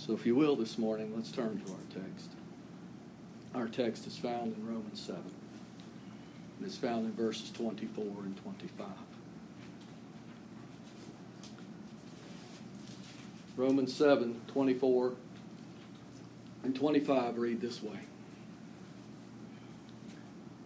So, 0.00 0.14
if 0.14 0.24
you 0.24 0.34
will, 0.34 0.56
this 0.56 0.78
morning, 0.78 1.12
let's 1.14 1.30
turn 1.30 1.60
to 1.62 1.72
our 1.72 2.02
text. 2.02 2.30
Our 3.54 3.68
text 3.68 4.06
is 4.06 4.16
found 4.16 4.56
in 4.56 4.66
Romans 4.66 4.98
7. 4.98 5.20
And 5.20 6.66
it's 6.66 6.78
found 6.78 7.04
in 7.04 7.12
verses 7.12 7.50
24 7.50 8.02
and 8.02 8.34
25. 8.38 8.86
Romans 13.58 13.94
7, 13.94 14.40
24 14.46 15.12
and 16.64 16.74
25 16.74 17.36
read 17.36 17.60
this 17.60 17.82
way. 17.82 17.98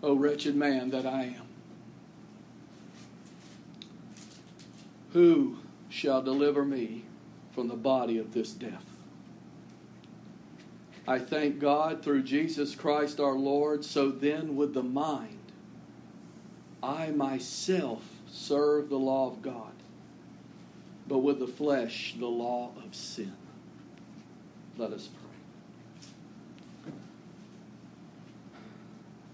O 0.05 0.14
wretched 0.14 0.55
man 0.55 0.91
that 0.91 1.07
I 1.07 1.23
am, 1.25 1.48
who 5.12 5.59
shall 5.89 6.23
deliver 6.23 6.64
me 6.64 7.03
from 7.53 7.66
the 7.66 7.75
body 7.75 8.16
of 8.19 8.32
this 8.32 8.53
death? 8.53 8.93
I 11.06 11.18
thank 11.18 11.58
God 11.58 12.02
through 12.02 12.22
Jesus 12.22 12.74
Christ 12.74 13.20
our 13.20 13.34
Lord. 13.34 13.84
So 13.84 14.10
then, 14.10 14.56
with 14.56 14.72
the 14.72 14.82
mind, 14.82 15.38
I 16.82 17.10
myself 17.10 18.02
serve 18.30 18.88
the 18.88 18.98
law 18.98 19.30
of 19.30 19.42
God, 19.42 19.72
but 21.06 21.18
with 21.18 21.38
the 21.38 21.46
flesh, 21.46 22.14
the 22.18 22.27
law 22.27 22.70
of 22.84 22.94
sin. 22.94 23.36
Let 24.77 24.92
us 24.92 25.08
pray. 25.08 26.92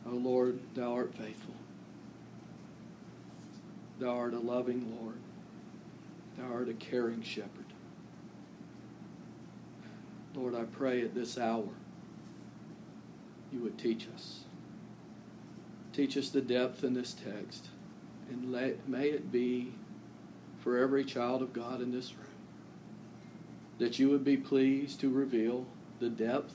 O 0.07 0.17
Lord, 0.17 0.59
thou 0.75 0.95
art 0.95 1.15
faithful. 1.15 1.55
Thou 4.01 4.17
art 4.17 4.35
a 4.35 4.39
loving 4.39 4.97
Lord. 5.01 5.19
Thou 6.37 6.53
art 6.53 6.69
a 6.69 6.75
caring 6.75 7.23
shepherd. 7.23 7.70
Lord, 10.35 10.55
I 10.55 10.65
pray 10.65 11.03
at 11.03 11.15
this 11.15 11.39
hour 11.39 11.69
you 13.53 13.61
would 13.61 13.79
teach 13.79 14.07
us. 14.15 14.45
Teach 15.93 16.17
us 16.17 16.31
the 16.31 16.41
depth 16.41 16.85
in 16.85 16.95
this 16.95 17.15
text, 17.15 17.67
and 18.29 18.53
let, 18.53 18.89
may 18.89 19.09
it 19.09 19.33
be 19.33 19.73
for 20.61 20.79
every 20.79 21.05
child 21.05 21.43
of 21.43 21.53
God 21.53 21.81
in 21.81 21.91
this 21.91 22.13
room 22.15 22.27
that 23.79 23.99
you 23.99 24.11
would 24.11 24.23
be 24.23 24.37
pleased 24.37 25.01
to 25.01 25.09
reveal 25.09 25.67
the 26.01 26.11
depth 26.11 26.55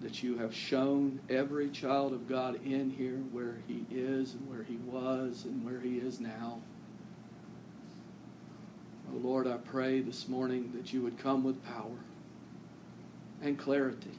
that 0.00 0.22
you 0.22 0.36
have 0.38 0.54
shown 0.54 1.20
every 1.28 1.70
child 1.70 2.12
of 2.12 2.28
God 2.28 2.60
in 2.64 2.90
here 2.90 3.18
where 3.32 3.56
he 3.66 3.86
is 3.90 4.34
and 4.34 4.48
where 4.48 4.64
he 4.64 4.76
was 4.84 5.44
and 5.44 5.64
where 5.64 5.80
he 5.80 5.98
is 5.98 6.20
now. 6.20 6.60
Oh 9.12 9.18
Lord, 9.18 9.46
I 9.46 9.56
pray 9.56 10.00
this 10.00 10.28
morning 10.28 10.72
that 10.74 10.92
you 10.92 11.02
would 11.02 11.18
come 11.18 11.42
with 11.42 11.64
power 11.64 11.98
and 13.42 13.58
clarity. 13.58 14.18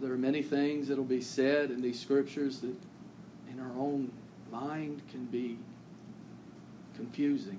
There 0.00 0.12
are 0.12 0.18
many 0.18 0.42
things 0.42 0.88
that 0.88 0.96
will 0.96 1.04
be 1.04 1.20
said 1.20 1.70
in 1.70 1.80
these 1.80 1.98
scriptures 1.98 2.60
that 2.60 2.76
in 3.50 3.58
our 3.58 3.72
own 3.76 4.12
mind 4.52 5.02
can 5.10 5.24
be 5.24 5.58
confusing. 6.94 7.58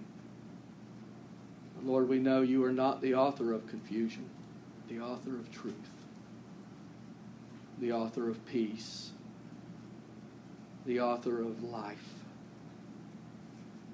But 1.75 1.85
Lord, 1.85 2.07
we 2.07 2.19
know 2.19 2.41
you 2.41 2.63
are 2.63 2.71
not 2.71 3.01
the 3.01 3.15
author 3.15 3.51
of 3.53 3.67
confusion, 3.67 4.29
the 4.87 4.99
author 4.99 5.35
of 5.35 5.51
truth, 5.51 5.73
the 7.79 7.91
author 7.91 8.29
of 8.29 8.45
peace, 8.45 9.11
the 10.85 11.01
author 11.01 11.41
of 11.41 11.63
life. 11.63 12.13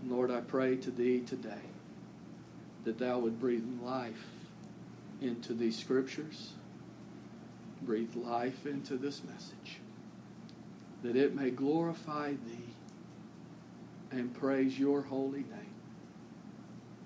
Lord, 0.05 0.29
I 0.29 0.41
pray 0.41 0.75
to 0.75 0.91
thee 0.91 1.21
today 1.21 1.72
that 2.83 2.99
thou 2.99 3.19
would 3.19 3.39
breathe 3.39 3.65
life 3.81 4.25
into 5.21 5.53
these 5.53 5.77
scriptures, 5.77 6.53
breathe 7.81 8.15
life 8.15 8.65
into 8.65 8.97
this 8.97 9.21
message, 9.23 9.79
that 11.01 11.15
it 11.15 11.35
may 11.35 11.49
glorify 11.49 12.31
thee 12.31 12.73
and 14.11 14.33
praise 14.33 14.77
your 14.77 15.01
holy 15.01 15.39
name. 15.39 15.73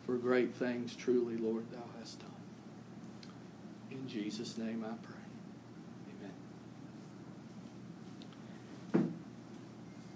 For 0.05 0.15
great 0.15 0.55
things 0.55 0.95
truly, 0.95 1.37
Lord, 1.37 1.65
thou 1.71 1.83
hast 1.99 2.19
done. 2.19 2.29
In 3.91 4.07
Jesus' 4.07 4.57
name 4.57 4.85
I 4.85 4.93
pray. 5.05 5.15
Amen. 8.93 9.13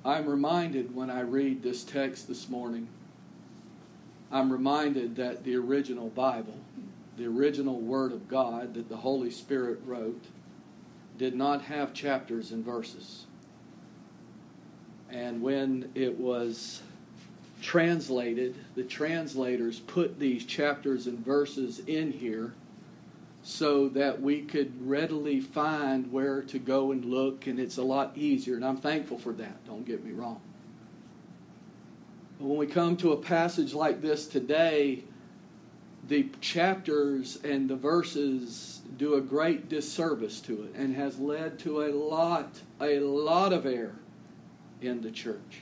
I'm 0.06 0.28
reminded 0.28 0.96
when 0.96 1.10
I 1.10 1.22
read 1.22 1.62
this 1.62 1.84
text 1.84 2.28
this 2.28 2.50
morning 2.50 2.88
I'm 4.32 4.52
reminded 4.52 5.16
that 5.18 5.44
the 5.44 5.56
original 5.56 6.10
Bible, 6.10 6.58
the 7.18 7.26
original 7.26 7.80
Word 7.80 8.14
of 8.14 8.28
God 8.28 8.74
that 8.76 8.88
the 8.88 8.98
Holy 8.98 9.30
Spirit 9.30 9.80
wrote, 9.86 10.24
did 11.18 11.36
not 11.36 11.64
have 11.64 11.94
chapters 11.94 12.52
and 12.52 12.64
verses. 12.64 13.26
And 15.10 15.42
when 15.42 15.92
it 15.94 16.18
was 16.18 16.82
translated, 17.62 18.56
the 18.76 18.84
translators 18.84 19.80
put 19.80 20.20
these 20.20 20.46
chapters 20.46 21.06
and 21.06 21.20
verses 21.20 21.80
in 21.80 22.12
here 22.12 22.54
so 23.44 23.90
that 23.90 24.22
we 24.22 24.42
could 24.42 24.88
readily 24.88 25.42
find 25.42 26.12
where 26.12 26.42
to 26.44 26.60
go 26.60 26.92
and 26.92 27.04
look, 27.06 27.48
and 27.48 27.60
it's 27.60 27.78
a 27.78 27.84
lot 27.84 28.18
easier. 28.18 28.56
And 28.56 28.64
I'm 28.64 28.78
thankful 28.78 29.18
for 29.18 29.34
that, 29.34 29.66
don't 29.66 29.86
get 29.86 30.04
me 30.04 30.12
wrong. 30.12 30.40
When 32.42 32.58
we 32.58 32.66
come 32.66 32.98
to 32.98 33.12
a 33.12 33.18
passage 33.18 33.76
like 33.76 34.02
this 34.02 34.26
today, 34.26 35.04
the 36.08 36.28
chapters 36.42 37.38
and 37.44 37.70
the 37.70 37.76
verses 37.76 38.82
do 38.98 39.14
a 39.14 39.22
great 39.22 39.70
disservice 39.70 40.42
to 40.42 40.64
it 40.64 40.74
and 40.74 40.96
has 40.96 41.20
led 41.20 41.60
to 41.60 41.84
a 41.84 41.94
lot, 41.94 42.50
a 42.82 43.00
lot 43.00 43.54
of 43.54 43.68
error 43.68 44.00
in 44.82 45.02
the 45.02 45.12
church. 45.12 45.62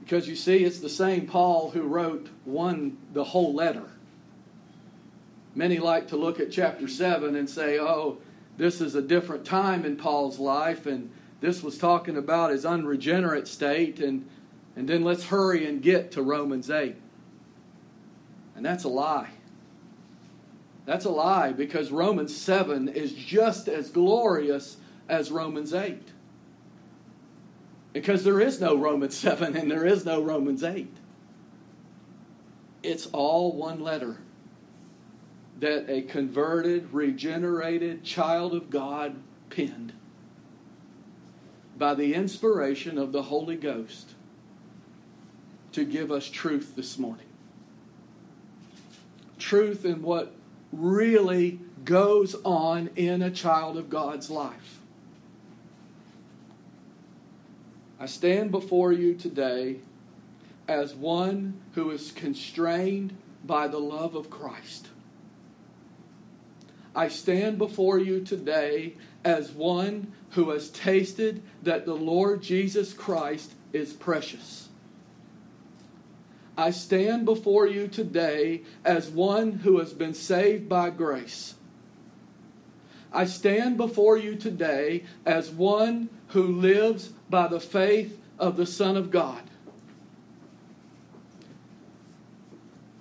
Because 0.00 0.26
you 0.26 0.36
see, 0.36 0.64
it's 0.64 0.78
the 0.78 0.88
same 0.88 1.26
Paul 1.26 1.70
who 1.72 1.82
wrote 1.82 2.28
one 2.46 2.96
the 3.12 3.24
whole 3.24 3.52
letter. 3.52 3.90
Many 5.54 5.78
like 5.78 6.08
to 6.08 6.16
look 6.16 6.40
at 6.40 6.50
chapter 6.50 6.88
7 6.88 7.36
and 7.36 7.48
say, 7.48 7.78
oh, 7.78 8.16
this 8.56 8.80
is 8.80 8.94
a 8.94 9.02
different 9.02 9.44
time 9.44 9.84
in 9.84 9.96
Paul's 9.96 10.38
life, 10.38 10.86
and 10.86 11.10
this 11.44 11.62
was 11.62 11.76
talking 11.76 12.16
about 12.16 12.50
his 12.50 12.64
unregenerate 12.64 13.46
state, 13.46 14.00
and, 14.00 14.26
and 14.76 14.88
then 14.88 15.04
let's 15.04 15.24
hurry 15.24 15.66
and 15.66 15.82
get 15.82 16.12
to 16.12 16.22
Romans 16.22 16.70
8. 16.70 16.96
And 18.56 18.64
that's 18.64 18.84
a 18.84 18.88
lie. 18.88 19.30
That's 20.86 21.04
a 21.04 21.10
lie 21.10 21.52
because 21.52 21.90
Romans 21.90 22.34
7 22.34 22.88
is 22.88 23.12
just 23.12 23.68
as 23.68 23.90
glorious 23.90 24.78
as 25.06 25.30
Romans 25.30 25.74
8. 25.74 26.00
Because 27.92 28.24
there 28.24 28.40
is 28.40 28.58
no 28.58 28.76
Romans 28.76 29.14
7 29.14 29.54
and 29.54 29.70
there 29.70 29.84
is 29.84 30.06
no 30.06 30.22
Romans 30.22 30.64
8. 30.64 30.90
It's 32.82 33.06
all 33.12 33.52
one 33.52 33.80
letter 33.80 34.16
that 35.60 35.90
a 35.90 36.02
converted, 36.02 36.88
regenerated 36.92 38.02
child 38.02 38.54
of 38.54 38.70
God 38.70 39.16
penned 39.50 39.92
by 41.78 41.94
the 41.94 42.14
inspiration 42.14 42.98
of 42.98 43.12
the 43.12 43.22
Holy 43.22 43.56
Ghost 43.56 44.10
to 45.72 45.84
give 45.84 46.12
us 46.12 46.28
truth 46.28 46.76
this 46.76 46.98
morning. 46.98 47.26
Truth 49.38 49.84
in 49.84 50.02
what 50.02 50.32
really 50.72 51.58
goes 51.84 52.36
on 52.44 52.90
in 52.96 53.22
a 53.22 53.30
child 53.30 53.76
of 53.76 53.90
God's 53.90 54.30
life. 54.30 54.78
I 57.98 58.06
stand 58.06 58.50
before 58.50 58.92
you 58.92 59.14
today 59.14 59.76
as 60.68 60.94
one 60.94 61.60
who 61.74 61.90
is 61.90 62.12
constrained 62.12 63.16
by 63.44 63.68
the 63.68 63.78
love 63.78 64.14
of 64.14 64.30
Christ. 64.30 64.88
I 66.94 67.08
stand 67.08 67.58
before 67.58 67.98
you 67.98 68.20
today 68.20 68.94
as 69.24 69.50
one 69.50 70.12
who 70.30 70.50
has 70.50 70.68
tasted 70.70 71.42
that 71.62 71.86
the 71.86 71.94
Lord 71.94 72.42
Jesus 72.42 72.92
Christ 72.92 73.52
is 73.72 73.92
precious. 73.92 74.68
I 76.56 76.70
stand 76.70 77.24
before 77.24 77.66
you 77.66 77.88
today 77.88 78.62
as 78.84 79.08
one 79.08 79.52
who 79.52 79.78
has 79.78 79.92
been 79.92 80.14
saved 80.14 80.68
by 80.68 80.90
grace. 80.90 81.54
I 83.12 83.24
stand 83.24 83.76
before 83.76 84.16
you 84.16 84.36
today 84.36 85.04
as 85.24 85.50
one 85.50 86.10
who 86.28 86.42
lives 86.42 87.08
by 87.30 87.48
the 87.48 87.60
faith 87.60 88.20
of 88.38 88.56
the 88.56 88.66
Son 88.66 88.96
of 88.96 89.10
God. 89.10 89.42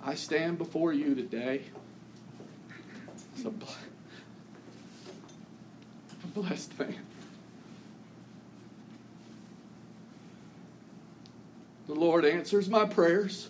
I 0.04 0.16
stand 0.16 0.58
before 0.58 0.94
you 0.94 1.16
today 1.16 1.62
as 3.36 3.46
a, 3.46 3.50
a 3.50 3.83
blessed 6.34 6.78
man. 6.80 6.96
The 11.88 11.94
Lord 11.94 12.26
answers 12.26 12.70
my 12.70 12.86
prayers. 12.86 13.50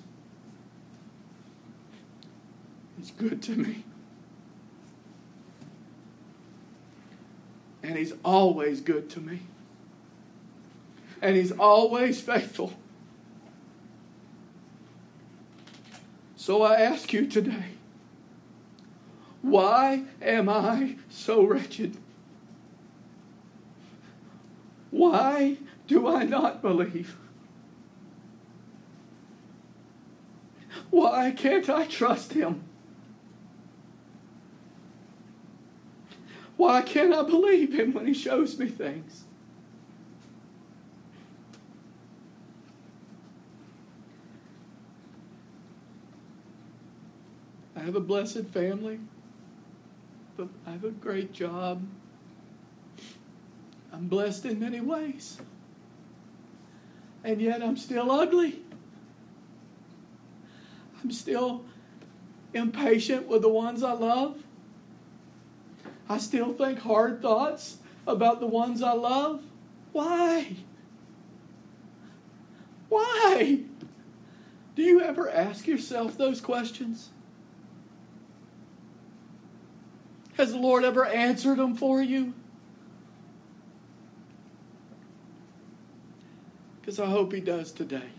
He's 2.97 3.11
good 3.11 3.41
to 3.43 3.51
me. 3.51 3.83
And 7.83 7.97
He's 7.97 8.13
always 8.23 8.81
good 8.81 9.09
to 9.11 9.19
me. 9.19 9.41
And 11.21 11.35
He's 11.35 11.51
always 11.51 12.19
faithful. 12.19 12.73
So 16.35 16.61
I 16.61 16.81
ask 16.81 17.13
you 17.13 17.27
today 17.27 17.73
why 19.41 20.03
am 20.21 20.49
I 20.49 20.95
so 21.09 21.43
wretched? 21.43 21.97
Why 24.93 25.57
do 25.87 26.07
I 26.07 26.23
not 26.23 26.61
believe? 26.61 27.17
Why 30.91 31.31
can't 31.31 31.67
I 31.67 31.87
trust 31.87 32.33
Him? 32.33 32.63
Why 36.57 36.83
can't 36.83 37.11
I 37.11 37.23
believe 37.23 37.73
Him 37.73 37.93
when 37.93 38.05
He 38.05 38.13
shows 38.13 38.59
me 38.59 38.67
things? 38.67 39.23
I 47.75 47.79
have 47.79 47.95
a 47.95 47.99
blessed 47.99 48.45
family. 48.45 48.99
I 50.37 50.69
have 50.69 50.83
a 50.83 50.91
great 50.91 51.33
job. 51.33 51.81
I'm 53.93 54.07
blessed 54.07 54.45
in 54.45 54.59
many 54.59 54.81
ways. 54.81 55.39
And 57.23 57.39
yet 57.39 57.61
I'm 57.61 57.77
still 57.77 58.11
ugly. 58.11 58.61
I'm 61.01 61.11
still 61.11 61.63
impatient 62.53 63.27
with 63.27 63.43
the 63.43 63.49
ones 63.49 63.83
I 63.83 63.93
love. 63.93 64.41
I 66.09 66.17
still 66.17 66.53
think 66.53 66.79
hard 66.79 67.21
thoughts 67.21 67.77
about 68.07 68.39
the 68.39 68.47
ones 68.47 68.81
I 68.81 68.93
love. 68.93 69.43
Why? 69.91 70.55
Why? 72.89 73.59
Do 74.75 74.81
you 74.81 75.01
ever 75.01 75.29
ask 75.29 75.67
yourself 75.67 76.17
those 76.17 76.41
questions? 76.41 77.09
Has 80.35 80.51
the 80.51 80.59
Lord 80.59 80.83
ever 80.83 81.05
answered 81.05 81.57
them 81.57 81.75
for 81.75 82.01
you? 82.01 82.33
Because 86.93 87.09
I 87.09 87.11
hope 87.11 87.33
He 87.33 87.39
does 87.39 87.71
today. 87.71 88.09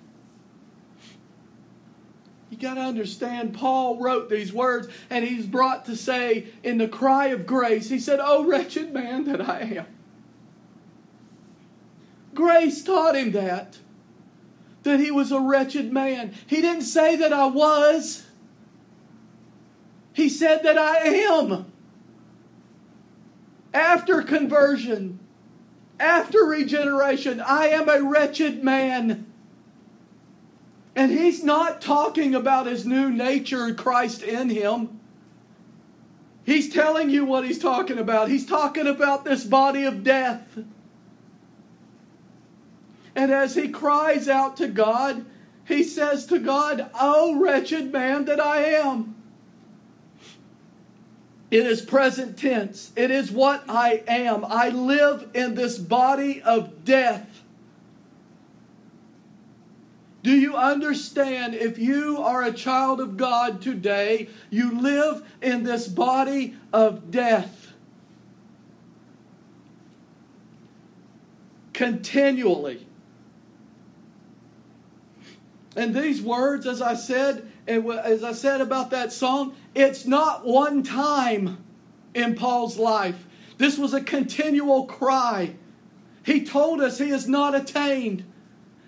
You 2.50 2.56
got 2.56 2.75
to 2.75 2.81
understand, 2.81 3.55
Paul 3.55 4.00
wrote 4.00 4.29
these 4.29 4.53
words, 4.53 4.88
and 5.11 5.25
he's 5.25 5.47
brought 5.47 5.85
to 5.87 5.97
say 5.97 6.49
in 6.65 6.79
the 6.79 6.88
cry 6.88 7.26
of 7.26 7.47
grace, 7.47 7.88
he 7.88 8.00
said, 8.00 8.19
Oh, 8.21 8.44
wretched 8.44 8.93
man 8.93 9.25
that 9.25 9.41
I 9.41 9.61
am. 9.61 9.87
Grace 12.35 12.82
taught 12.82 13.15
him 13.15 13.31
that, 13.32 13.79
that 14.82 14.99
he 14.99 15.12
was 15.12 15.31
a 15.31 15.41
wretched 15.41 15.93
man. 15.93 16.35
He 16.47 16.61
didn't 16.61 16.82
say 16.82 17.15
that 17.17 17.32
I 17.32 17.47
was, 17.47 18.27
he 20.12 20.29
said 20.29 20.65
that 20.65 20.79
I 20.79 20.97
am. 20.97 21.73
After 23.73 24.23
conversion, 24.23 25.20
after 25.99 26.44
regeneration, 26.44 27.41
I 27.41 27.69
am 27.69 27.88
a 27.88 28.02
wretched 28.02 28.62
man. 28.62 29.26
And 30.96 31.11
he's 31.11 31.43
not 31.43 31.81
talking 31.81 32.35
about 32.35 32.67
his 32.67 32.87
new 32.87 33.11
nature, 33.11 33.75
Christ 33.75 34.23
in 34.23 34.50
him. 34.50 35.00
He's 36.44 36.73
telling 36.73 37.11
you 37.11 37.25
what 37.25 37.44
he's 37.44 37.58
talking 37.58 37.99
about. 37.99 38.29
He's 38.29 38.46
talking 38.46 38.87
about 38.87 39.25
this 39.25 39.44
body 39.44 39.85
of 39.85 40.05
death. 40.05 40.58
And 43.17 43.32
as 43.32 43.55
he 43.55 43.69
cries 43.69 44.29
out 44.29 44.56
to 44.58 44.69
God, 44.69 45.25
he 45.64 45.82
says 45.82 46.26
to 46.26 46.38
God, 46.38 46.91
Oh, 47.00 47.41
wretched 47.41 47.93
man 47.93 48.26
that 48.26 48.41
I 48.41 48.64
am. 48.64 49.17
It 51.55 51.67
is 51.67 51.83
present 51.83 52.37
tense. 52.37 52.91
It 52.97 53.12
is 53.12 53.31
what 53.31 53.62
I 53.69 54.03
am. 54.09 54.45
I 54.45 54.71
live 54.71 55.31
in 55.35 55.55
this 55.55 55.79
body 55.79 56.43
of 56.43 56.85
death. 56.85 57.45
Do 60.25 60.33
you 60.33 60.56
understand 60.56 61.55
if 61.55 61.79
you 61.79 62.19
are 62.19 62.43
a 62.43 62.53
child 62.53 63.01
of 63.01 63.17
God 63.17 63.62
today, 63.62 64.31
you 64.51 64.81
live 64.81 65.25
in 65.41 65.62
this 65.62 65.87
body 65.87 66.56
of 66.73 67.12
death? 67.12 67.73
Continually. 71.73 72.85
And 75.77 75.95
these 75.95 76.21
words, 76.21 76.67
as 76.67 76.83
I 76.83 76.95
said, 76.95 77.49
and 77.66 77.88
as 77.90 78.22
I 78.22 78.32
said 78.32 78.61
about 78.61 78.90
that 78.90 79.12
song, 79.12 79.55
it's 79.75 80.06
not 80.06 80.44
one 80.44 80.82
time 80.82 81.64
in 82.14 82.34
Paul's 82.34 82.78
life. 82.78 83.26
This 83.58 83.78
was 83.78 83.94
a 83.94 84.00
continual 84.00 84.87
cry. 84.87 85.55
He 86.25 86.44
told 86.44 86.81
us 86.81 86.99
he 86.99 87.11
is 87.11 87.28
not 87.28 87.55
attained 87.55 88.25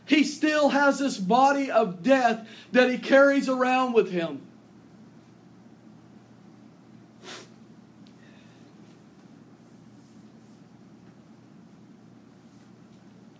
he 0.06 0.23
still 0.23 0.69
has 0.69 1.00
this 1.00 1.19
body 1.19 1.70
of 1.70 2.02
death 2.02 2.49
that 2.70 2.88
he 2.90 2.96
carries 2.96 3.49
around 3.49 3.93
with 3.93 4.11
him. 4.11 4.40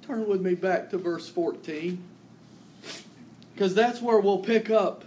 Turn 0.03 0.29
with 0.29 0.41
me 0.41 0.55
back 0.55 0.91
to 0.91 0.99
verse 0.99 1.29
14. 1.29 2.03
Because 3.55 3.75
that's 3.75 4.03
where 4.03 4.19
we'll 4.19 4.39
pick 4.39 4.69
up. 4.69 5.05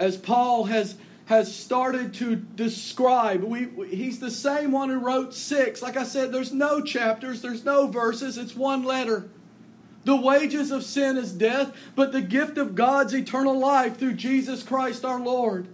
As 0.00 0.16
Paul 0.16 0.64
has, 0.64 0.96
has 1.26 1.54
started 1.54 2.14
to 2.14 2.34
describe, 2.34 3.44
we, 3.44 3.68
he's 3.86 4.18
the 4.18 4.30
same 4.30 4.72
one 4.72 4.88
who 4.88 4.98
wrote 4.98 5.34
six. 5.34 5.82
Like 5.82 5.98
I 5.98 6.04
said, 6.04 6.32
there's 6.32 6.54
no 6.54 6.80
chapters, 6.80 7.42
there's 7.42 7.66
no 7.66 7.86
verses, 7.86 8.38
it's 8.38 8.56
one 8.56 8.82
letter. 8.82 9.28
The 10.04 10.16
wages 10.16 10.70
of 10.70 10.84
sin 10.84 11.18
is 11.18 11.32
death, 11.32 11.76
but 11.94 12.12
the 12.12 12.22
gift 12.22 12.56
of 12.56 12.74
God's 12.74 13.14
eternal 13.14 13.58
life 13.58 13.98
through 13.98 14.14
Jesus 14.14 14.62
Christ 14.62 15.04
our 15.04 15.20
Lord. 15.20 15.68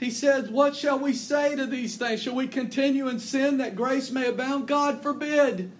He 0.00 0.10
says, 0.10 0.48
What 0.48 0.74
shall 0.74 0.98
we 0.98 1.12
say 1.12 1.54
to 1.54 1.66
these 1.66 1.96
things? 1.96 2.22
Shall 2.22 2.34
we 2.34 2.48
continue 2.48 3.06
in 3.08 3.20
sin 3.20 3.58
that 3.58 3.76
grace 3.76 4.10
may 4.10 4.28
abound? 4.28 4.66
God 4.66 5.02
forbid. 5.02 5.70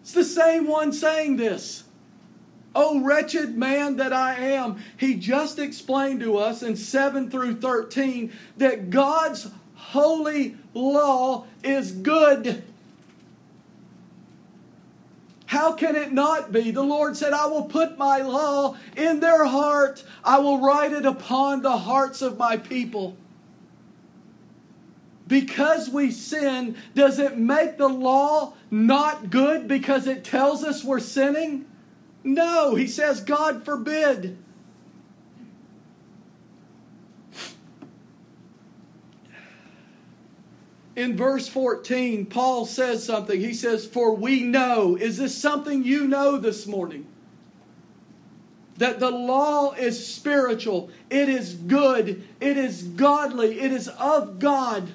It's 0.00 0.12
the 0.12 0.24
same 0.24 0.66
one 0.66 0.94
saying 0.94 1.36
this. 1.36 1.84
Oh, 2.74 3.00
wretched 3.00 3.56
man 3.56 3.96
that 3.96 4.12
I 4.12 4.34
am. 4.34 4.82
He 4.96 5.14
just 5.14 5.58
explained 5.58 6.20
to 6.20 6.38
us 6.38 6.62
in 6.62 6.76
7 6.76 7.30
through 7.30 7.60
13 7.60 8.32
that 8.56 8.90
God's 8.90 9.48
holy 9.74 10.56
law 10.74 11.46
is 11.62 11.92
good. 11.92 12.64
How 15.46 15.72
can 15.72 15.94
it 15.94 16.12
not 16.12 16.50
be? 16.50 16.72
The 16.72 16.82
Lord 16.82 17.16
said, 17.16 17.32
I 17.32 17.46
will 17.46 17.64
put 17.64 17.96
my 17.96 18.18
law 18.22 18.76
in 18.96 19.20
their 19.20 19.44
heart, 19.44 20.02
I 20.24 20.40
will 20.40 20.58
write 20.58 20.92
it 20.92 21.06
upon 21.06 21.62
the 21.62 21.78
hearts 21.78 22.22
of 22.22 22.36
my 22.36 22.56
people. 22.56 23.16
Because 25.28 25.88
we 25.88 26.10
sin, 26.10 26.76
does 26.94 27.20
it 27.20 27.38
make 27.38 27.78
the 27.78 27.88
law 27.88 28.54
not 28.70 29.30
good 29.30 29.68
because 29.68 30.08
it 30.08 30.24
tells 30.24 30.64
us 30.64 30.82
we're 30.82 30.98
sinning? 30.98 31.66
No, 32.24 32.74
he 32.74 32.88
says, 32.88 33.20
God 33.20 33.64
forbid. 33.64 34.38
in 40.96 41.16
verse 41.16 41.48
14, 41.48 42.26
Paul 42.26 42.66
says 42.66 43.04
something. 43.04 43.40
He 43.40 43.54
says, 43.54 43.86
For 43.86 44.14
we 44.14 44.42
know. 44.42 44.96
Is 44.96 45.18
this 45.18 45.36
something 45.36 45.82
you 45.84 46.06
know 46.06 46.36
this 46.36 46.66
morning? 46.66 47.06
That 48.76 49.00
the 49.00 49.10
law 49.10 49.72
is 49.72 50.04
spiritual, 50.06 50.90
it 51.08 51.28
is 51.28 51.54
good, 51.54 52.24
it 52.40 52.56
is 52.56 52.82
godly, 52.82 53.60
it 53.60 53.72
is 53.72 53.88
of 53.88 54.38
God. 54.40 54.88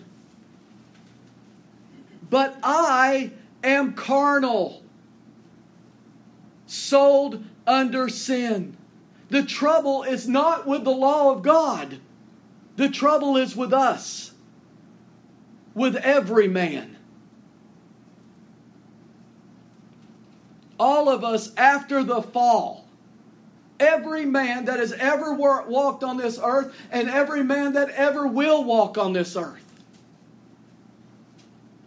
But 2.29 2.57
I 2.61 3.31
am 3.63 3.93
carnal, 3.93 4.83
sold 6.69 7.43
under 7.67 8.09
sin. 8.09 8.77
The 9.29 9.43
trouble 9.43 10.03
is 10.03 10.27
not 10.27 10.65
with 10.67 10.83
the 10.83 10.91
law 10.91 11.31
of 11.31 11.41
God, 11.41 11.99
the 12.75 12.89
trouble 12.89 13.35
is 13.37 13.55
with 13.55 13.73
us 13.73 14.31
with 15.73 15.95
every 15.97 16.47
man. 16.47 16.95
All 20.79 21.09
of 21.09 21.25
us 21.25 21.53
after 21.55 22.03
the 22.03 22.21
fall 22.21 22.85
every 23.79 24.25
man 24.25 24.65
that 24.65 24.79
has 24.79 24.91
ever 24.93 25.33
walked 25.33 26.03
on 26.03 26.17
this 26.17 26.39
earth 26.43 26.75
and 26.91 27.09
every 27.09 27.43
man 27.43 27.73
that 27.73 27.89
ever 27.91 28.27
will 28.27 28.63
walk 28.63 28.97
on 28.97 29.13
this 29.13 29.35
earth. 29.35 29.63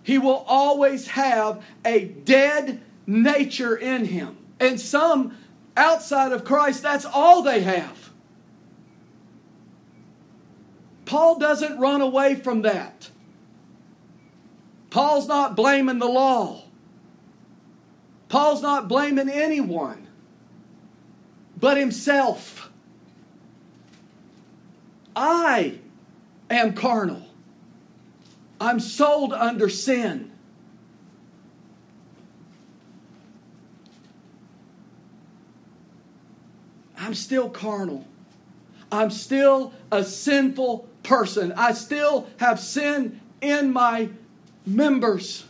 He 0.03 0.19
will 0.19 0.45
always 0.49 1.07
have 1.09 1.62
a 1.85 2.05
dead 2.05 2.81
nature 3.07 3.77
in 3.77 4.05
him. 4.05 4.37
And 4.62 4.81
some 4.81 5.37
outside 5.76 6.31
of 6.31 6.45
Christ, 6.45 6.85
that's 6.85 7.04
all 7.04 7.42
they 7.42 7.62
have. 7.62 8.11
Paul 11.04 11.40
doesn't 11.40 11.81
run 11.81 12.00
away 12.00 12.37
from 12.37 12.62
that. 12.62 13.11
Paul's 14.88 15.26
not 15.26 15.57
blaming 15.57 15.99
the 15.99 16.07
law. 16.07 16.62
Paul's 18.28 18.62
not 18.62 18.88
blaming 18.88 19.28
anyone 19.28 20.07
but 21.59 21.76
himself. 21.76 22.71
I 25.14 25.78
am 26.50 26.75
carnal. 26.75 27.23
I'm 28.61 28.81
sold 28.81 29.33
under 29.33 29.69
sin. 29.69 30.32
I'm 37.03 37.15
still 37.15 37.51
carnal. 37.51 38.07
I'm 38.93 39.11
still 39.11 39.73
a 39.91 40.05
sinful 40.05 40.89
person. 41.03 41.53
I 41.57 41.73
still 41.73 42.29
have 42.37 42.61
sin 42.61 43.21
in 43.41 43.73
my 43.73 44.11
members. 44.65 45.45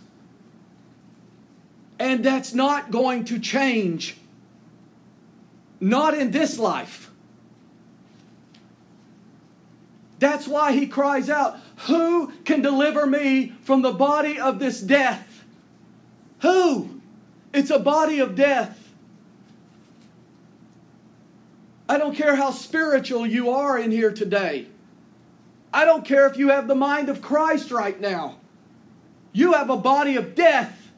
And 1.98 2.24
that's 2.24 2.54
not 2.54 2.90
going 2.90 3.26
to 3.26 3.38
change. 3.38 4.16
Not 5.78 6.16
in 6.16 6.30
this 6.30 6.58
life. 6.58 7.10
That's 10.20 10.48
why 10.48 10.72
he 10.72 10.86
cries 10.86 11.28
out, 11.28 11.58
Who 11.86 12.32
can 12.44 12.62
deliver 12.62 13.06
me 13.06 13.52
from 13.64 13.82
the 13.82 13.92
body 13.92 14.40
of 14.40 14.58
this 14.58 14.80
death? 14.80 15.44
Who? 16.40 17.02
It's 17.52 17.70
a 17.70 17.78
body 17.78 18.20
of 18.20 18.34
death. 18.36 18.81
I 21.88 21.98
don't 21.98 22.14
care 22.14 22.36
how 22.36 22.50
spiritual 22.50 23.26
you 23.26 23.50
are 23.50 23.78
in 23.78 23.90
here 23.90 24.12
today. 24.12 24.66
I 25.72 25.84
don't 25.84 26.04
care 26.04 26.26
if 26.26 26.36
you 26.36 26.50
have 26.50 26.68
the 26.68 26.74
mind 26.74 27.08
of 27.08 27.22
Christ 27.22 27.70
right 27.70 27.98
now. 28.00 28.36
You 29.32 29.54
have 29.54 29.70
a 29.70 29.76
body 29.76 30.16
of 30.16 30.34
death. 30.34 30.90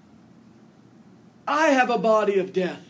I 1.46 1.68
have 1.68 1.90
a 1.90 1.98
body 1.98 2.38
of 2.38 2.52
death. 2.52 2.80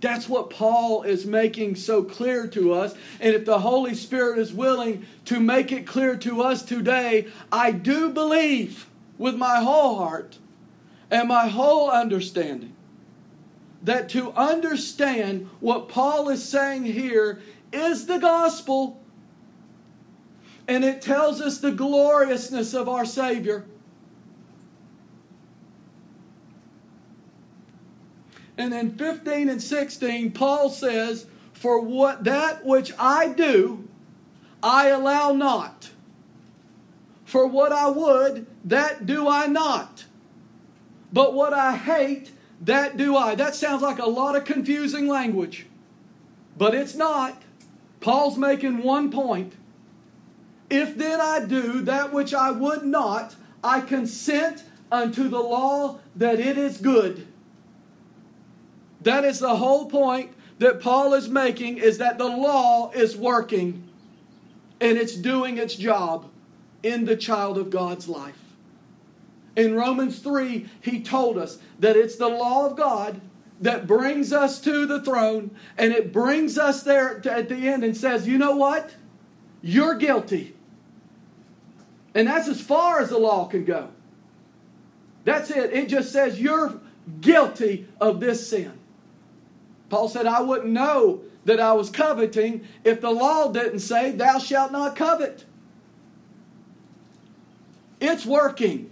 That's 0.00 0.28
what 0.28 0.50
Paul 0.50 1.02
is 1.02 1.24
making 1.24 1.76
so 1.76 2.02
clear 2.02 2.46
to 2.48 2.74
us. 2.74 2.94
And 3.20 3.34
if 3.34 3.46
the 3.46 3.60
Holy 3.60 3.94
Spirit 3.94 4.38
is 4.38 4.52
willing 4.52 5.06
to 5.24 5.40
make 5.40 5.72
it 5.72 5.86
clear 5.86 6.14
to 6.16 6.42
us 6.42 6.62
today, 6.62 7.28
I 7.50 7.70
do 7.70 8.10
believe 8.10 8.86
with 9.16 9.34
my 9.34 9.60
whole 9.60 9.96
heart 9.96 10.36
and 11.10 11.26
my 11.26 11.48
whole 11.48 11.90
understanding 11.90 12.73
that 13.84 14.08
to 14.10 14.32
understand 14.32 15.48
what 15.60 15.88
Paul 15.88 16.28
is 16.30 16.42
saying 16.42 16.84
here 16.84 17.40
is 17.72 18.06
the 18.06 18.18
gospel. 18.18 19.00
And 20.66 20.84
it 20.84 21.02
tells 21.02 21.40
us 21.40 21.58
the 21.58 21.70
gloriousness 21.70 22.72
of 22.72 22.88
our 22.88 23.04
Savior. 23.04 23.66
And 28.56 28.72
then 28.72 28.96
15 28.96 29.48
and 29.48 29.62
16, 29.62 30.32
Paul 30.32 30.70
says, 30.70 31.26
For 31.52 31.80
what 31.80 32.24
that 32.24 32.64
which 32.64 32.92
I 32.98 33.28
do, 33.28 33.86
I 34.62 34.88
allow 34.88 35.32
not. 35.32 35.90
For 37.24 37.46
what 37.46 37.72
I 37.72 37.88
would, 37.88 38.46
that 38.64 39.06
do 39.06 39.28
I 39.28 39.46
not. 39.46 40.04
But 41.12 41.34
what 41.34 41.52
I 41.52 41.76
hate, 41.76 42.30
that 42.64 42.96
do 42.96 43.16
I. 43.16 43.34
That 43.34 43.54
sounds 43.54 43.82
like 43.82 43.98
a 43.98 44.06
lot 44.06 44.36
of 44.36 44.44
confusing 44.44 45.06
language, 45.06 45.66
but 46.56 46.74
it's 46.74 46.94
not. 46.94 47.42
Paul's 48.00 48.36
making 48.36 48.82
one 48.82 49.10
point. 49.10 49.54
If 50.68 50.96
then 50.96 51.20
I 51.20 51.44
do 51.44 51.82
that 51.82 52.12
which 52.12 52.34
I 52.34 52.50
would 52.50 52.84
not, 52.84 53.34
I 53.62 53.80
consent 53.80 54.62
unto 54.90 55.28
the 55.28 55.40
law 55.40 56.00
that 56.16 56.38
it 56.38 56.58
is 56.58 56.78
good. 56.78 57.26
That 59.02 59.24
is 59.24 59.38
the 59.38 59.56
whole 59.56 59.86
point 59.86 60.32
that 60.58 60.80
Paul 60.80 61.14
is 61.14 61.28
making 61.28 61.78
is 61.78 61.98
that 61.98 62.18
the 62.18 62.26
law 62.26 62.90
is 62.92 63.16
working 63.16 63.88
and 64.80 64.96
it's 64.98 65.14
doing 65.14 65.58
its 65.58 65.74
job 65.74 66.30
in 66.82 67.04
the 67.04 67.16
child 67.16 67.58
of 67.58 67.70
God's 67.70 68.08
life. 68.08 68.43
In 69.56 69.74
Romans 69.74 70.18
3, 70.18 70.66
he 70.80 71.00
told 71.00 71.38
us 71.38 71.58
that 71.78 71.96
it's 71.96 72.16
the 72.16 72.28
law 72.28 72.66
of 72.66 72.76
God 72.76 73.20
that 73.60 73.86
brings 73.86 74.32
us 74.32 74.60
to 74.60 74.84
the 74.84 75.00
throne 75.00 75.50
and 75.78 75.92
it 75.92 76.12
brings 76.12 76.58
us 76.58 76.82
there 76.82 77.22
at 77.28 77.48
the 77.48 77.68
end 77.68 77.84
and 77.84 77.96
says, 77.96 78.26
you 78.26 78.36
know 78.36 78.56
what? 78.56 78.94
You're 79.62 79.94
guilty. 79.94 80.54
And 82.14 82.28
that's 82.28 82.48
as 82.48 82.60
far 82.60 83.00
as 83.00 83.10
the 83.10 83.18
law 83.18 83.46
can 83.46 83.64
go. 83.64 83.90
That's 85.24 85.50
it. 85.50 85.72
It 85.72 85.88
just 85.88 86.12
says 86.12 86.40
you're 86.40 86.80
guilty 87.20 87.88
of 88.00 88.20
this 88.20 88.48
sin. 88.48 88.72
Paul 89.88 90.08
said, 90.08 90.26
I 90.26 90.40
wouldn't 90.40 90.72
know 90.72 91.22
that 91.44 91.60
I 91.60 91.72
was 91.72 91.90
coveting 91.90 92.66
if 92.84 93.00
the 93.00 93.10
law 93.10 93.50
didn't 93.50 93.80
say, 93.80 94.12
Thou 94.12 94.38
shalt 94.38 94.72
not 94.72 94.96
covet. 94.96 95.44
It's 98.00 98.26
working. 98.26 98.90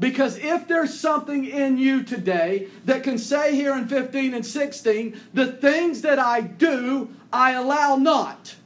Because 0.00 0.38
if 0.38 0.66
there's 0.66 0.98
something 0.98 1.44
in 1.44 1.78
you 1.78 2.02
today 2.02 2.68
that 2.84 3.04
can 3.04 3.16
say 3.16 3.54
here 3.54 3.74
in 3.74 3.86
15 3.86 4.34
and 4.34 4.44
16, 4.44 5.20
the 5.32 5.52
things 5.52 6.02
that 6.02 6.18
I 6.18 6.40
do, 6.40 7.14
I 7.32 7.52
allow 7.52 7.96
not. 7.96 8.56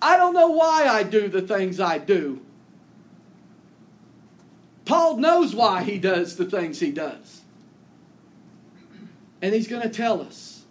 I 0.00 0.16
don't 0.16 0.34
know 0.34 0.50
why 0.50 0.86
I 0.86 1.02
do 1.02 1.28
the 1.28 1.42
things 1.42 1.80
I 1.80 1.98
do. 1.98 2.40
Paul 4.84 5.16
knows 5.16 5.54
why 5.54 5.82
he 5.82 5.98
does 5.98 6.36
the 6.36 6.46
things 6.46 6.78
he 6.78 6.92
does. 6.92 7.42
And 9.42 9.52
he's 9.52 9.68
going 9.68 9.82
to 9.82 9.90
tell 9.90 10.20
us. 10.20 10.64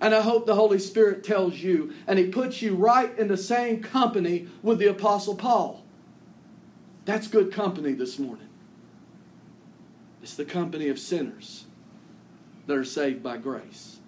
And 0.00 0.14
I 0.14 0.20
hope 0.22 0.46
the 0.46 0.56
Holy 0.56 0.80
Spirit 0.80 1.22
tells 1.22 1.58
you, 1.58 1.94
and 2.08 2.18
he 2.18 2.26
puts 2.26 2.60
you 2.60 2.74
right 2.74 3.16
in 3.16 3.28
the 3.28 3.36
same 3.36 3.80
company 3.80 4.48
with 4.62 4.78
the 4.78 4.88
Apostle 4.88 5.36
Paul. 5.36 5.84
That's 7.04 7.28
good 7.28 7.52
company 7.52 7.92
this 7.92 8.18
morning. 8.18 8.48
It's 10.22 10.34
the 10.34 10.44
company 10.44 10.88
of 10.88 10.98
sinners 10.98 11.64
that 12.66 12.76
are 12.76 12.84
saved 12.84 13.22
by 13.22 13.36
grace. 13.36 13.98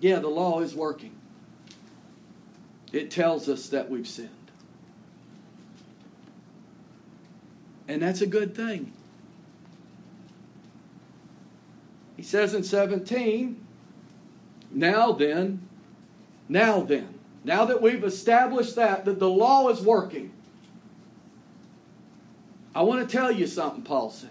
Yeah, 0.00 0.18
the 0.18 0.28
law 0.28 0.60
is 0.60 0.74
working. 0.74 1.14
It 2.92 3.10
tells 3.10 3.48
us 3.48 3.68
that 3.68 3.90
we've 3.90 4.08
sinned. 4.08 4.30
And 7.88 8.02
that's 8.02 8.20
a 8.20 8.26
good 8.26 8.54
thing. 8.54 8.92
He 12.16 12.22
says 12.22 12.54
in 12.54 12.64
17, 12.64 13.64
now 14.70 15.12
then, 15.12 15.60
now 16.48 16.80
then, 16.80 17.18
now 17.44 17.66
that 17.66 17.82
we've 17.82 18.02
established 18.02 18.74
that, 18.76 19.04
that 19.04 19.18
the 19.18 19.28
law 19.28 19.68
is 19.68 19.80
working, 19.80 20.32
I 22.76 22.82
want 22.82 23.08
to 23.08 23.16
tell 23.16 23.32
you 23.32 23.46
something, 23.46 23.80
Paul 23.80 24.10
said. 24.10 24.28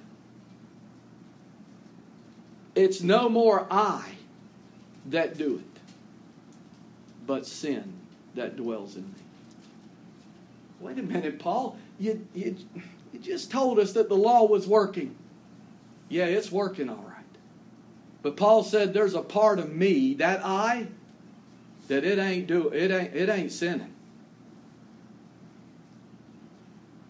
It's 2.75 3.01
no 3.01 3.27
more 3.27 3.65
I 3.71 4.03
that 5.07 5.35
do 5.35 5.55
it, 5.55 5.81
but 7.25 7.47
sin 7.47 7.91
that 8.35 8.55
dwells 8.55 8.97
in 8.97 9.01
me. 9.01 9.09
Wait 10.79 10.99
a 10.99 11.01
minute, 11.01 11.39
Paul. 11.39 11.75
You, 11.97 12.23
you, 12.35 12.55
you 13.11 13.19
just 13.19 13.49
told 13.49 13.79
us 13.79 13.93
that 13.93 14.09
the 14.09 14.15
law 14.15 14.45
was 14.45 14.67
working. 14.67 15.15
Yeah, 16.09 16.25
it's 16.25 16.51
working 16.51 16.87
all 16.87 17.03
right. 17.07 17.23
But 18.21 18.37
Paul 18.37 18.63
said 18.63 18.93
there's 18.93 19.15
a 19.15 19.23
part 19.23 19.57
of 19.57 19.73
me, 19.73 20.13
that 20.15 20.45
I, 20.45 20.85
that 21.87 22.03
it 22.03 22.19
ain't 22.19 22.45
do 22.45 22.69
it 22.69 22.91
ain't 22.91 23.15
it 23.15 23.27
ain't 23.27 23.51
sinning. 23.51 23.94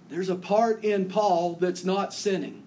There's 0.10 0.30
a 0.30 0.36
part 0.36 0.84
in 0.84 1.10
Paul 1.10 1.58
that's 1.60 1.84
not 1.84 2.14
sinning. 2.14 2.64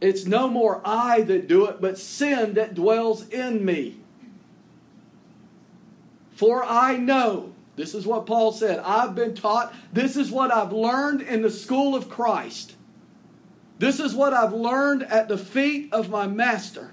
It's 0.00 0.26
no 0.26 0.48
more 0.48 0.80
I 0.84 1.22
that 1.22 1.48
do 1.48 1.66
it, 1.66 1.80
but 1.80 1.98
sin 1.98 2.54
that 2.54 2.74
dwells 2.74 3.28
in 3.28 3.64
me. 3.64 3.98
For 6.32 6.62
I 6.64 6.96
know 6.96 7.54
This 7.76 7.94
is 7.94 8.06
what 8.06 8.26
Paul 8.26 8.52
said. 8.52 8.78
I've 8.78 9.14
been 9.14 9.34
taught. 9.34 9.72
This 9.92 10.16
is 10.16 10.30
what 10.30 10.50
I've 10.50 10.72
learned 10.72 11.20
in 11.20 11.42
the 11.42 11.50
school 11.50 11.94
of 11.94 12.08
Christ. 12.08 12.74
This 13.78 14.00
is 14.00 14.14
what 14.14 14.32
I've 14.32 14.54
learned 14.54 15.02
at 15.02 15.28
the 15.28 15.36
feet 15.36 15.92
of 15.92 16.08
my 16.08 16.26
master. 16.26 16.92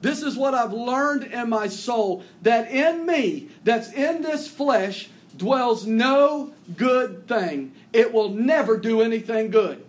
This 0.00 0.22
is 0.22 0.36
what 0.36 0.54
I've 0.54 0.72
learned 0.72 1.24
in 1.24 1.48
my 1.48 1.66
soul 1.66 2.22
that 2.42 2.70
in 2.70 3.04
me, 3.04 3.48
that's 3.64 3.92
in 3.92 4.22
this 4.22 4.46
flesh, 4.46 5.10
dwells 5.36 5.86
no 5.86 6.52
good 6.76 7.26
thing. 7.26 7.72
It 7.92 8.12
will 8.12 8.30
never 8.30 8.76
do 8.76 9.02
anything 9.02 9.50
good. 9.50 9.84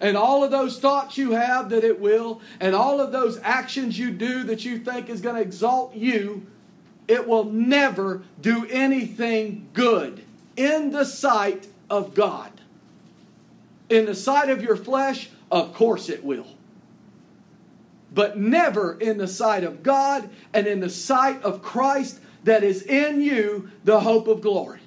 And 0.00 0.16
all 0.16 0.44
of 0.44 0.50
those 0.50 0.78
thoughts 0.78 1.18
you 1.18 1.32
have 1.32 1.70
that 1.70 1.82
it 1.82 2.00
will, 2.00 2.40
and 2.60 2.74
all 2.74 3.00
of 3.00 3.10
those 3.10 3.40
actions 3.42 3.98
you 3.98 4.10
do 4.10 4.44
that 4.44 4.64
you 4.64 4.78
think 4.78 5.08
is 5.08 5.20
going 5.20 5.34
to 5.34 5.42
exalt 5.42 5.94
you, 5.94 6.46
it 7.08 7.26
will 7.26 7.44
never 7.44 8.22
do 8.40 8.66
anything 8.70 9.68
good 9.72 10.24
in 10.56 10.90
the 10.90 11.04
sight 11.04 11.66
of 11.90 12.14
God. 12.14 12.52
In 13.88 14.04
the 14.04 14.14
sight 14.14 14.50
of 14.50 14.62
your 14.62 14.76
flesh, 14.76 15.30
of 15.50 15.74
course 15.74 16.08
it 16.08 16.22
will. 16.22 16.46
But 18.12 18.38
never 18.38 18.94
in 18.98 19.18
the 19.18 19.28
sight 19.28 19.64
of 19.64 19.82
God 19.82 20.28
and 20.52 20.66
in 20.66 20.80
the 20.80 20.90
sight 20.90 21.42
of 21.42 21.62
Christ 21.62 22.20
that 22.44 22.62
is 22.62 22.82
in 22.82 23.20
you, 23.20 23.70
the 23.84 24.00
hope 24.00 24.28
of 24.28 24.40
glory. 24.40 24.80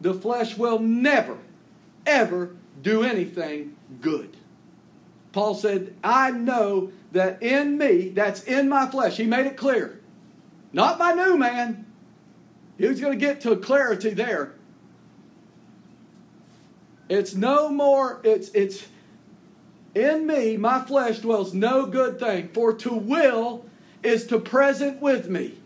The 0.00 0.14
flesh 0.14 0.56
will 0.56 0.78
never, 0.78 1.38
ever 2.06 2.54
do 2.82 3.02
anything 3.02 3.76
good. 4.00 4.36
Paul 5.32 5.54
said, 5.54 5.94
I 6.04 6.30
know 6.30 6.92
that 7.12 7.42
in 7.42 7.78
me, 7.78 8.10
that's 8.10 8.44
in 8.44 8.68
my 8.68 8.88
flesh. 8.88 9.16
He 9.16 9.24
made 9.24 9.46
it 9.46 9.56
clear. 9.56 10.00
Not 10.72 10.98
my 10.98 11.12
new 11.12 11.36
man. 11.36 11.86
He 12.78 12.86
was 12.86 13.00
going 13.00 13.18
to 13.18 13.18
get 13.18 13.40
to 13.42 13.56
clarity 13.56 14.10
there. 14.10 14.54
It's 17.08 17.34
no 17.34 17.68
more, 17.68 18.20
it's, 18.24 18.48
it's 18.50 18.86
in 19.94 20.26
me, 20.26 20.56
my 20.56 20.80
flesh 20.80 21.18
dwells 21.18 21.54
no 21.54 21.86
good 21.86 22.18
thing. 22.18 22.48
For 22.48 22.72
to 22.74 22.94
will 22.94 23.64
is 24.02 24.26
to 24.28 24.38
present 24.38 25.00
with 25.00 25.28
me, 25.28 25.58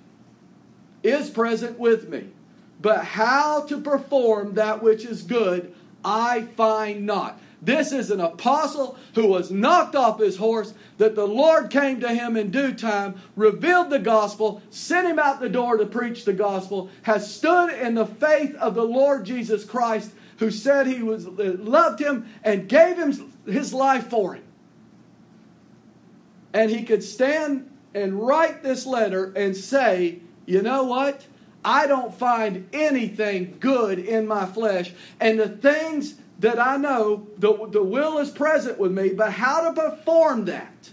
is 1.02 1.30
present 1.30 1.78
with 1.78 2.08
me. 2.08 2.28
But 2.80 3.04
how 3.04 3.62
to 3.62 3.80
perform 3.80 4.54
that 4.54 4.82
which 4.82 5.04
is 5.04 5.22
good, 5.22 5.74
I 6.04 6.42
find 6.56 7.06
not. 7.06 7.40
This 7.60 7.90
is 7.90 8.12
an 8.12 8.20
apostle 8.20 8.96
who 9.14 9.26
was 9.26 9.50
knocked 9.50 9.96
off 9.96 10.20
his 10.20 10.36
horse, 10.36 10.74
that 10.98 11.16
the 11.16 11.26
Lord 11.26 11.70
came 11.70 12.00
to 12.00 12.08
him 12.08 12.36
in 12.36 12.52
due 12.52 12.72
time, 12.72 13.20
revealed 13.34 13.90
the 13.90 13.98
gospel, 13.98 14.62
sent 14.70 15.08
him 15.08 15.18
out 15.18 15.40
the 15.40 15.48
door 15.48 15.76
to 15.76 15.86
preach 15.86 16.24
the 16.24 16.32
gospel, 16.32 16.88
has 17.02 17.34
stood 17.34 17.70
in 17.70 17.94
the 17.94 18.06
faith 18.06 18.54
of 18.56 18.74
the 18.76 18.84
Lord 18.84 19.24
Jesus 19.24 19.64
Christ, 19.64 20.12
who 20.38 20.52
said 20.52 20.86
he 20.86 21.02
was 21.02 21.26
uh, 21.26 21.56
loved 21.58 22.00
him 22.00 22.28
and 22.44 22.68
gave 22.68 22.96
him 22.96 23.34
his 23.44 23.74
life 23.74 24.08
for 24.08 24.34
him. 24.34 24.44
And 26.52 26.70
he 26.70 26.84
could 26.84 27.02
stand 27.02 27.68
and 27.92 28.14
write 28.14 28.62
this 28.62 28.86
letter 28.86 29.32
and 29.34 29.56
say, 29.56 30.20
you 30.48 30.62
know 30.62 30.84
what? 30.84 31.26
I 31.62 31.86
don't 31.86 32.14
find 32.14 32.68
anything 32.72 33.58
good 33.60 33.98
in 33.98 34.26
my 34.26 34.46
flesh. 34.46 34.92
And 35.20 35.38
the 35.38 35.48
things 35.48 36.14
that 36.38 36.58
I 36.58 36.78
know, 36.78 37.26
the, 37.36 37.68
the 37.68 37.82
will 37.82 38.16
is 38.16 38.30
present 38.30 38.78
with 38.78 38.90
me, 38.90 39.10
but 39.10 39.32
how 39.32 39.70
to 39.70 39.78
perform 39.78 40.46
that, 40.46 40.90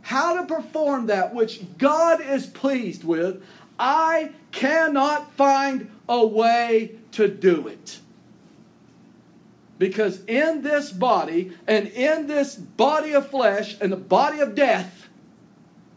how 0.00 0.40
to 0.40 0.46
perform 0.46 1.06
that 1.06 1.34
which 1.34 1.60
God 1.76 2.22
is 2.22 2.46
pleased 2.46 3.04
with, 3.04 3.42
I 3.78 4.32
cannot 4.52 5.34
find 5.34 5.90
a 6.08 6.26
way 6.26 6.96
to 7.12 7.28
do 7.28 7.68
it. 7.68 7.98
Because 9.76 10.24
in 10.24 10.62
this 10.62 10.90
body 10.90 11.52
and 11.66 11.88
in 11.88 12.26
this 12.26 12.54
body 12.54 13.12
of 13.12 13.28
flesh 13.28 13.76
and 13.82 13.92
the 13.92 13.96
body 13.96 14.40
of 14.40 14.54
death, 14.54 15.08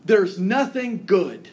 there's 0.04 0.38
nothing 0.38 1.06
good. 1.06 1.50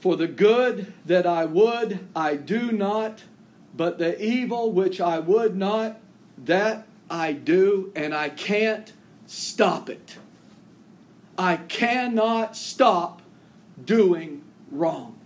For 0.00 0.16
the 0.16 0.26
good 0.26 0.92
that 1.04 1.26
I 1.26 1.44
would, 1.44 2.00
I 2.16 2.36
do 2.36 2.72
not, 2.72 3.22
but 3.76 3.98
the 3.98 4.22
evil 4.22 4.72
which 4.72 5.00
I 5.00 5.18
would 5.18 5.56
not, 5.56 6.00
that 6.38 6.86
I 7.10 7.32
do, 7.32 7.92
and 7.94 8.14
I 8.14 8.30
can't 8.30 8.92
stop 9.26 9.90
it. 9.90 10.16
I 11.36 11.56
cannot 11.56 12.56
stop 12.56 13.20
doing 13.84 14.42
wrong. 14.70 15.18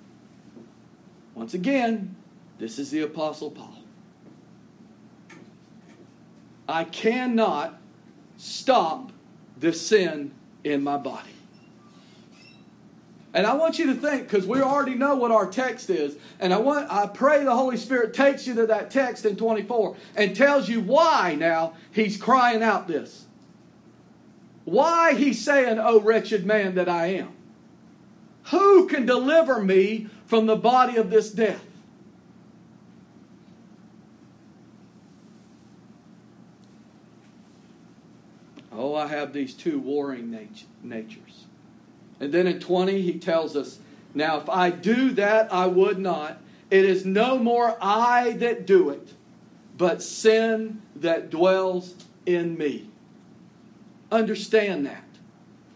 Once 1.35 1.55
again, 1.55 2.17
this 2.59 2.79
is 2.79 2.91
the 2.91 3.01
Apostle 3.01 3.51
Paul. 3.51 3.79
I 6.69 6.85
cannot 6.85 7.81
stop 8.37 9.13
the 9.59 9.73
sin 9.73 10.33
in 10.63 10.83
my 10.83 10.97
body. 10.97 11.34
And 13.35 13.49
I 13.49 13.55
want 13.55 13.81
you 13.81 13.87
to 13.87 13.94
think, 13.94 14.23
because 14.23 14.47
we 14.47 14.62
already 14.62 14.94
know 14.94 15.16
what 15.16 15.33
our 15.33 15.51
text 15.51 15.90
is, 15.90 16.16
and 16.38 16.55
I 16.55 16.59
want 16.59 16.90
I 16.90 17.09
pray 17.09 17.42
the 17.42 17.57
Holy 17.57 17.77
Spirit 17.77 18.14
takes 18.14 18.47
you 18.47 18.55
to 18.55 18.66
that 18.66 18.92
text 18.92 19.27
in 19.27 19.35
24 19.35 19.97
and 20.14 20.37
tells 20.37 20.68
you 20.68 20.81
why 20.81 21.35
now 21.35 21.75
he's 21.90 22.16
crying 22.16 22.62
out 22.62 22.87
this. 22.87 23.25
Why 24.64 25.14
he's 25.14 25.44
saying, 25.44 25.81
Oh 25.81 26.01
wretched 26.01 26.47
man 26.47 26.77
that 26.77 26.88
I 26.88 27.07
am. 27.07 27.33
Who 28.51 28.87
can 28.87 29.05
deliver 29.05 29.61
me 29.61 30.09
from 30.27 30.47
the 30.47 30.57
body 30.57 30.97
of 30.97 31.11
this 31.11 31.31
death? 31.31 31.64
Oh, 38.70 38.94
I 38.94 39.09
have 39.09 39.33
these 39.33 39.55
two 39.55 39.81
warring 39.81 40.31
nat- 40.31 40.64
natures. 40.83 41.43
And 42.25 42.33
then 42.33 42.47
in 42.47 42.59
20, 42.59 43.03
he 43.03 43.19
tells 43.19 43.55
us, 43.55 43.79
Now 44.15 44.39
if 44.39 44.49
I 44.49 44.71
do 44.71 45.11
that, 45.11 45.53
I 45.53 45.67
would 45.67 45.99
not. 45.99 46.41
It 46.71 46.87
is 46.87 47.05
no 47.05 47.39
more 47.39 47.77
I 47.83 48.33
that 48.39 48.67
do 48.67 48.89
it, 48.89 49.13
but 49.77 50.03
sin 50.03 50.81
that 50.97 51.29
dwells 51.29 51.95
in 52.25 52.57
me. 52.57 52.89
Understand 54.11 54.87
that. 54.87 55.05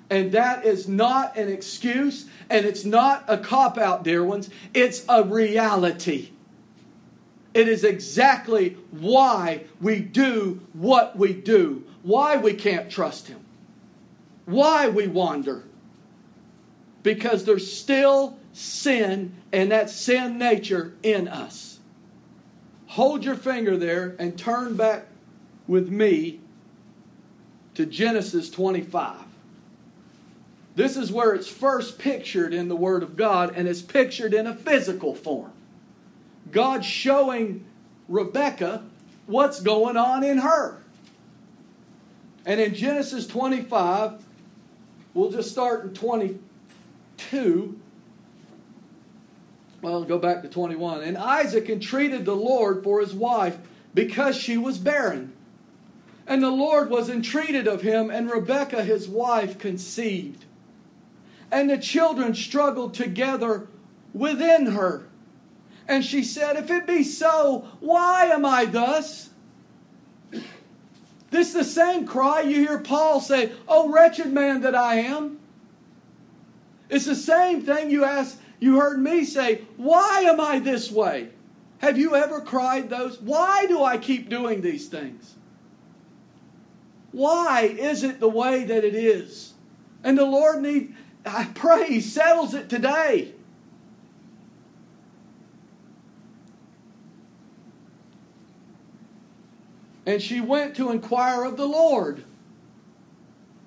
And 0.09 0.33
that 0.33 0.65
is 0.65 0.89
not 0.89 1.37
an 1.37 1.51
excuse 1.51 2.25
and 2.49 2.65
it's 2.65 2.87
not 2.87 3.27
a 3.29 3.37
cop 3.37 3.77
out, 3.77 4.03
dear 4.03 4.25
ones. 4.25 4.49
It's 4.73 5.05
a 5.07 5.23
reality. 5.23 6.31
It 7.53 7.69
is 7.69 7.85
exactly 7.85 8.79
why 8.91 9.65
we 9.83 10.01
do 10.01 10.63
what 10.73 11.15
we 11.15 11.35
do, 11.35 11.85
why 12.03 12.39
we 12.39 12.55
can't 12.55 12.91
trust 12.91 13.27
Him, 13.27 13.45
why 14.47 14.89
we 14.89 15.09
wander, 15.09 15.65
because 17.03 17.45
there's 17.45 17.71
still 17.73 18.39
sin 18.53 19.35
and 19.53 19.71
that 19.73 19.91
sin 19.91 20.39
nature 20.39 20.95
in 21.03 21.29
us. 21.29 21.79
Hold 22.89 23.25
your 23.25 23.37
finger 23.37 23.77
there 23.77 24.17
and 24.19 24.37
turn 24.37 24.77
back 24.77 25.07
with 25.67 25.89
me 25.89 26.41
to 27.75 27.87
Genesis 27.87 28.51
25. 28.51 29.17
This 30.75 30.97
is 30.97 31.13
where 31.13 31.35
it's 31.35 31.49
first 31.49 31.99
pictured 31.99 32.55
in 32.55 32.69
the 32.69 32.77
Word 32.77 33.03
of 33.03 33.17
God, 33.17 33.53
and 33.57 33.69
it's 33.69 33.83
pictured 33.83 34.33
in 34.33 34.47
a 34.47 34.55
physical 34.55 35.15
form. 35.15 35.53
God 36.51 36.85
showing 36.85 37.65
Rebecca 38.09 38.85
what's 39.27 39.61
going 39.61 39.97
on 39.97 40.25
in 40.25 40.39
her. 40.39 40.79
And 42.47 42.61
in 42.61 42.75
Genesis 42.75 43.27
25, 43.27 44.25
we'll 45.15 45.31
just 45.31 45.51
start 45.51 45.85
in 45.85 45.95
20, 45.95 46.39
2. 47.19 47.79
Well, 49.83 50.05
go 50.05 50.19
back 50.19 50.43
to 50.43 50.49
21. 50.49 51.03
And 51.03 51.17
Isaac 51.17 51.69
entreated 51.69 52.25
the 52.25 52.35
Lord 52.35 52.83
for 52.83 53.01
his 53.01 53.15
wife 53.15 53.59
because 53.95 54.37
she 54.37 54.57
was 54.57 54.79
barren. 54.79 55.33
And 56.27 56.43
the 56.43 56.51
Lord 56.51 56.91
was 56.91 57.09
entreated 57.09 57.67
of 57.67 57.83
him, 57.83 58.11
and 58.11 58.31
Rebekah 58.31 58.85
his 58.85 59.09
wife 59.09 59.59
conceived. 59.59 60.45
And 61.51 61.71
the 61.71 61.79
children 61.79 62.35
struggled 62.35 62.93
together 62.93 63.69
within 64.13 64.67
her. 64.67 65.07
And 65.87 66.05
she 66.05 66.23
said, 66.23 66.57
If 66.57 66.71
it 66.71 66.87
be 66.87 67.03
so, 67.03 67.69
why 67.81 68.27
am 68.27 68.45
I 68.45 68.67
thus? 68.67 69.31
This 71.31 71.49
is 71.49 71.55
the 71.55 71.65
same 71.65 72.07
cry 72.07 72.43
you 72.43 72.57
hear 72.57 72.79
Paul 72.79 73.21
say, 73.21 73.53
Oh, 73.67 73.91
wretched 73.91 74.33
man 74.33 74.61
that 74.63 74.75
I 74.75 74.97
am. 74.97 75.38
It's 76.89 77.05
the 77.05 77.15
same 77.15 77.63
thing 77.63 77.91
you 77.91 78.05
asked, 78.05 78.39
you 78.61 78.81
heard 78.81 78.99
me 78.99 79.25
say, 79.25 79.63
Why 79.77 80.21
am 80.21 80.41
I 80.41 80.59
this 80.59 80.91
way? 80.91 81.29
Have 81.79 81.99
you 81.99 82.17
ever 82.17 82.41
cried 82.41 82.91
those? 82.91 83.21
Why 83.21 83.67
do 83.67 83.83
I 83.85 83.99
keep 83.99 84.29
doing 84.29 84.63
these 84.63 84.89
things? 84.89 85.35
Why 87.13 87.63
is 87.63 88.03
it 88.03 88.21
the 88.21 88.29
way 88.29 88.65
that 88.65 88.85
it 88.85 88.95
is? 88.95 89.55
And 90.03 90.19
the 90.19 90.25
Lord 90.25 90.63
need 90.63 90.95
I 91.25 91.45
pray 91.55 91.89
he 91.89 92.01
settles 92.01 92.55
it 92.55 92.69
today. 92.69 93.33
And 100.07 100.23
she 100.23 100.41
went 100.41 100.75
to 100.77 100.91
inquire 100.91 101.45
of 101.45 101.59
the 101.59 101.67
Lord. 101.67 102.25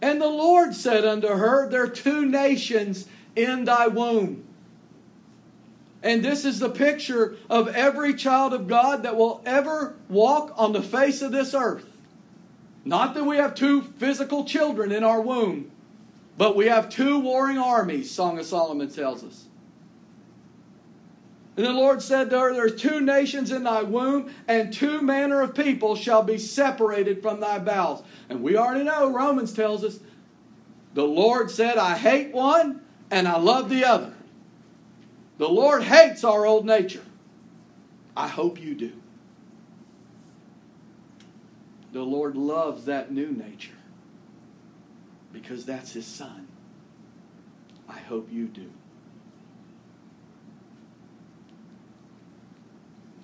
And 0.01 0.19
the 0.19 0.27
Lord 0.27 0.73
said 0.73 1.05
unto 1.05 1.27
her, 1.27 1.69
There 1.69 1.83
are 1.83 1.87
two 1.87 2.25
nations 2.25 3.07
in 3.35 3.65
thy 3.65 3.87
womb. 3.87 4.45
And 6.03 6.25
this 6.25 6.45
is 6.45 6.59
the 6.59 6.69
picture 6.69 7.37
of 7.49 7.67
every 7.67 8.15
child 8.15 8.53
of 8.53 8.67
God 8.67 9.03
that 9.03 9.15
will 9.15 9.41
ever 9.45 9.95
walk 10.09 10.53
on 10.57 10.73
the 10.73 10.81
face 10.81 11.21
of 11.21 11.31
this 11.31 11.53
earth. 11.53 11.85
Not 12.83 13.13
that 13.13 13.25
we 13.25 13.37
have 13.37 13.53
two 13.53 13.83
physical 13.83 14.43
children 14.43 14.91
in 14.91 15.03
our 15.03 15.21
womb, 15.21 15.69
but 16.37 16.55
we 16.55 16.65
have 16.65 16.89
two 16.89 17.19
warring 17.19 17.59
armies, 17.59 18.09
Song 18.09 18.39
of 18.39 18.45
Solomon 18.45 18.89
tells 18.89 19.23
us. 19.23 19.45
And 21.57 21.65
the 21.65 21.73
Lord 21.73 22.01
said 22.01 22.29
to 22.29 22.39
her, 22.39 22.53
There 22.53 22.65
are 22.65 22.69
two 22.69 23.01
nations 23.01 23.51
in 23.51 23.63
thy 23.63 23.83
womb, 23.83 24.33
and 24.47 24.73
two 24.73 25.01
manner 25.01 25.41
of 25.41 25.53
people 25.53 25.95
shall 25.95 26.23
be 26.23 26.37
separated 26.37 27.21
from 27.21 27.39
thy 27.39 27.59
bowels. 27.59 28.03
And 28.29 28.41
we 28.41 28.55
already 28.55 28.85
know, 28.85 29.11
Romans 29.11 29.53
tells 29.53 29.83
us, 29.83 29.99
the 30.93 31.03
Lord 31.05 31.51
said, 31.51 31.77
I 31.77 31.97
hate 31.97 32.33
one 32.33 32.81
and 33.09 33.27
I 33.27 33.37
love 33.37 33.69
the 33.69 33.85
other. 33.85 34.13
The 35.37 35.49
Lord 35.49 35.83
hates 35.83 36.23
our 36.23 36.45
old 36.45 36.65
nature. 36.65 37.03
I 38.15 38.27
hope 38.27 38.59
you 38.59 38.75
do. 38.75 38.93
The 41.93 42.03
Lord 42.03 42.35
loves 42.35 42.85
that 42.85 43.11
new 43.11 43.31
nature 43.31 43.71
because 45.33 45.65
that's 45.65 45.93
His 45.93 46.05
Son. 46.05 46.47
I 47.87 47.99
hope 47.99 48.29
you 48.31 48.47
do. 48.47 48.69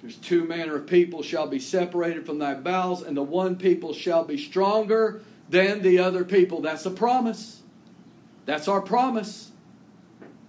There's 0.02 0.16
two 0.16 0.44
manner 0.46 0.76
of 0.76 0.88
people 0.88 1.24
shall 1.24 1.48
be 1.48 1.60
separated 1.60 2.26
from 2.26 2.40
thy 2.40 2.54
bowels, 2.54 3.02
and 3.02 3.18
the 3.18 3.24
one 3.24 3.56
people 3.56 3.94
shall 3.94 4.24
be 4.24 4.38
stronger 4.38 5.22
than 5.50 5.82
the 5.82 6.00
other 6.00 6.24
people. 6.24 6.62
That's 6.62 6.86
a 6.86 6.92
promise. 6.92 7.62
That's 8.46 8.68
our 8.68 8.82
promise. 8.82 9.52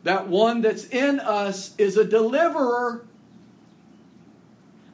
That 0.04 0.28
one 0.28 0.60
that's 0.60 0.84
in 0.86 1.18
us 1.20 1.74
is 1.78 1.96
a 1.96 2.04
deliverer, 2.04 3.06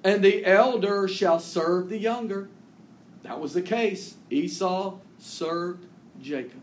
and 0.03 0.25
the 0.25 0.45
elder 0.47 1.09
shall 1.09 1.41
serve 1.41 1.89
the 1.89 1.99
younger. 1.99 2.49
That 3.23 3.41
was 3.41 3.55
the 3.55 3.63
case. 3.63 4.15
Esau 4.31 4.99
served 5.19 5.87
Jacob, 6.23 6.61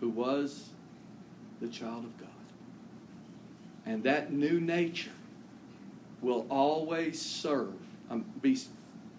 who 0.00 0.08
was 0.08 0.70
the 1.60 1.68
child 1.68 2.04
of 2.04 2.18
God. 2.18 2.28
And 3.86 4.02
that 4.04 4.32
new 4.32 4.60
nature 4.60 5.10
will 6.20 6.46
always 6.50 7.20
serve, 7.20 7.74
um, 8.10 8.24
be, 8.42 8.58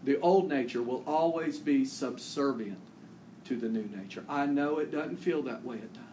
the 0.03 0.19
old 0.19 0.49
nature 0.49 0.81
will 0.81 1.03
always 1.07 1.59
be 1.59 1.85
subservient 1.85 2.79
to 3.45 3.55
the 3.55 3.69
new 3.69 3.89
nature. 3.95 4.23
I 4.27 4.45
know 4.45 4.79
it 4.79 4.91
doesn't 4.91 5.17
feel 5.17 5.41
that 5.43 5.63
way 5.63 5.77
at 5.77 5.93
times. 5.93 6.05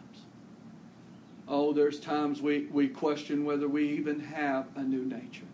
Oh, 1.49 1.73
there's 1.73 2.01
times 2.01 2.41
we, 2.41 2.67
we 2.73 2.89
question 2.89 3.45
whether 3.45 3.69
we 3.69 3.89
even 3.91 4.21
have 4.21 4.67
a 4.77 4.83
new 4.83 5.05
nature. 5.05 5.47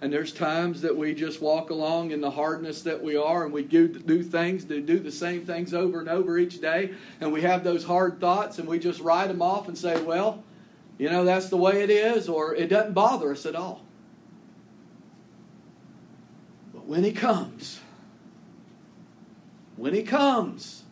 And 0.00 0.12
there's 0.12 0.32
times 0.32 0.82
that 0.82 0.94
we 0.94 1.14
just 1.14 1.40
walk 1.40 1.70
along 1.70 2.10
in 2.10 2.20
the 2.20 2.30
hardness 2.30 2.82
that 2.82 3.02
we 3.02 3.16
are 3.16 3.44
and 3.44 3.54
we 3.54 3.62
do, 3.62 3.88
do 3.88 4.22
things, 4.22 4.66
to 4.66 4.82
do 4.82 4.98
the 4.98 5.10
same 5.10 5.46
things 5.46 5.72
over 5.72 5.98
and 5.98 6.10
over 6.10 6.36
each 6.36 6.60
day. 6.60 6.92
And 7.22 7.32
we 7.32 7.40
have 7.40 7.64
those 7.64 7.84
hard 7.84 8.20
thoughts 8.20 8.58
and 8.58 8.68
we 8.68 8.78
just 8.78 9.00
write 9.00 9.28
them 9.28 9.40
off 9.40 9.66
and 9.66 9.78
say, 9.78 10.02
well, 10.02 10.44
you 10.98 11.10
know, 11.10 11.24
that's 11.24 11.48
the 11.48 11.56
way 11.56 11.82
it 11.82 11.90
is, 11.90 12.28
or 12.28 12.54
it 12.54 12.68
doesn't 12.68 12.92
bother 12.92 13.32
us 13.32 13.46
at 13.46 13.56
all. 13.56 13.84
But 16.72 16.86
when 16.86 17.04
He 17.04 17.12
comes, 17.12 17.80
when 19.76 19.94
He 19.94 20.02
comes, 20.02 20.84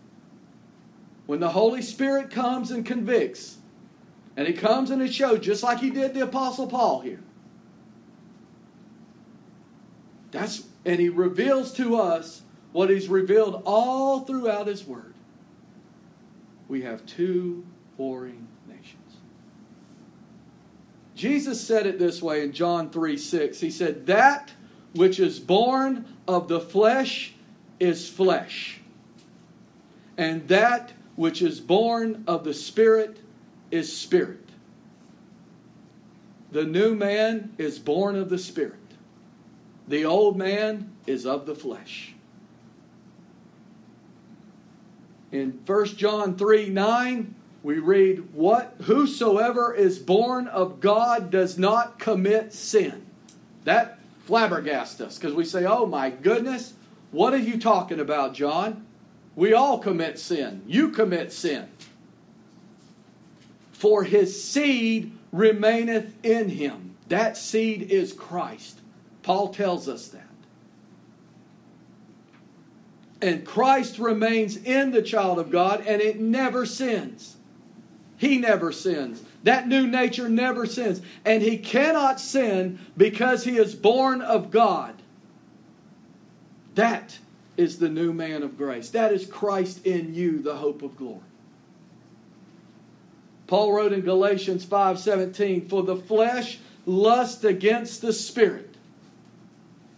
when 1.27 1.41
the 1.41 1.51
Holy 1.51 1.83
Spirit 1.83 2.31
comes 2.31 2.71
and 2.71 2.85
convicts, 2.85 3.59
and 4.37 4.47
He 4.47 4.55
comes 4.55 4.91
and 4.91 5.01
He 5.01 5.09
shows, 5.09 5.41
just 5.41 5.63
like 5.63 5.79
He 5.79 5.91
did 5.91 6.15
the 6.15 6.23
Apostle 6.23 6.67
Paul 6.67 7.01
here. 7.01 7.23
That's 10.33 10.65
and 10.85 10.99
He 10.99 11.09
reveals 11.09 11.73
to 11.75 11.97
us 11.97 12.43
what 12.73 12.91
He's 12.91 13.09
revealed 13.09 13.63
all 13.65 14.21
throughout 14.21 14.67
His 14.67 14.85
Word. 14.85 15.15
We 16.69 16.83
have 16.83 17.07
two 17.07 17.65
warring. 17.97 18.49
Jesus 21.23 21.61
said 21.61 21.87
it 21.87 22.01
this 22.01 22.21
way 22.21 22.43
in 22.43 22.51
John 22.51 22.91
3 22.91 23.17
6. 23.17 23.61
He 23.61 23.71
said, 23.71 24.07
That 24.07 24.51
which 24.97 25.21
is 25.21 25.39
born 25.39 26.05
of 26.27 26.49
the 26.49 26.59
flesh 26.59 27.33
is 27.79 28.09
flesh, 28.09 28.81
and 30.19 30.49
that 30.49 30.93
which 31.15 31.41
is 31.41 31.61
born 31.61 32.25
of 32.27 32.43
the 32.43 32.53
Spirit 32.53 33.21
is 33.71 33.97
spirit. 33.97 34.49
The 36.51 36.65
new 36.65 36.97
man 36.97 37.55
is 37.57 37.79
born 37.79 38.17
of 38.17 38.29
the 38.29 38.37
Spirit, 38.37 38.81
the 39.87 40.05
old 40.05 40.37
man 40.37 40.91
is 41.07 41.25
of 41.25 41.47
the 41.47 41.55
flesh. 41.55 42.15
In 45.31 45.61
1 45.65 45.85
John 45.85 46.37
3 46.37 46.69
9, 46.71 47.35
we 47.63 47.79
read, 47.79 48.33
What 48.35 48.75
whosoever 48.83 49.73
is 49.75 49.99
born 49.99 50.49
of 50.49 50.81
God 50.81 51.31
does 51.31 51.59
not 51.59 51.99
commit 51.99 52.53
sin. 52.53 53.07
That 53.65 53.99
flabbergasts 54.29 55.01
us 55.01 55.19
because 55.19 55.35
we 55.35 55.45
say, 55.45 55.65
Oh 55.65 55.87
my 55.87 56.11
goodness, 56.11 56.75
what 57.11 57.33
are 57.33 57.39
you 57.39 57.59
talking 57.59 58.01
about, 58.01 58.35
John? 58.35 58.87
We 59.37 59.55
all 59.55 59.79
commit 59.79 60.19
sin. 60.19 60.63
You 60.67 60.91
commit 60.91 61.33
sin. 61.33 61.69
For 63.73 64.05
his 64.05 64.43
seed 64.43 65.13
remaineth 65.33 66.15
in 66.25 66.49
him. 66.51 66.97
That 67.09 67.37
seed 67.37 67.91
is 67.91 68.13
Christ. 68.13 68.79
Paul 69.23 69.49
tells 69.49 69.89
us 69.89 70.09
that. 70.09 70.23
And 73.21 73.47
Christ 73.47 73.99
remains 73.99 74.57
in 74.57 74.91
the 74.91 75.03
child 75.03 75.39
of 75.39 75.51
God 75.51 75.85
and 75.87 76.03
it 76.03 76.21
never 76.21 76.67
sins. 76.67 77.37
He 78.23 78.39
never 78.39 78.71
sins. 78.71 79.21
That 79.43 79.67
new 79.67 79.85
nature 79.85 80.29
never 80.29 80.65
sins. 80.65 81.03
And 81.25 81.43
he 81.43 81.59
cannot 81.59 82.21
sin 82.21 82.79
because 82.97 83.43
he 83.43 83.57
is 83.57 83.75
born 83.75 84.23
of 84.23 84.53
God. 84.53 84.95
That 86.77 87.19
is 87.57 87.81
the 87.81 87.89
new 87.89 88.13
man 88.13 88.45
of 88.45 88.57
grace. 88.57 88.91
That 88.91 89.13
is 89.13 89.27
Christ 89.27 89.85
in 89.85 90.15
you, 90.15 90.39
the 90.39 90.55
hope 90.55 90.83
of 90.83 90.97
glory. 90.97 91.19
Paul 93.49 93.73
wrote 93.73 93.93
in 93.93 94.03
Galatians 94.03 94.65
5:17, 94.65 95.67
"For 95.69 95.83
the 95.83 95.97
flesh 95.97 96.61
lusts 96.87 97.43
against 97.43 98.03
the 98.03 98.13
spirit, 98.13 98.72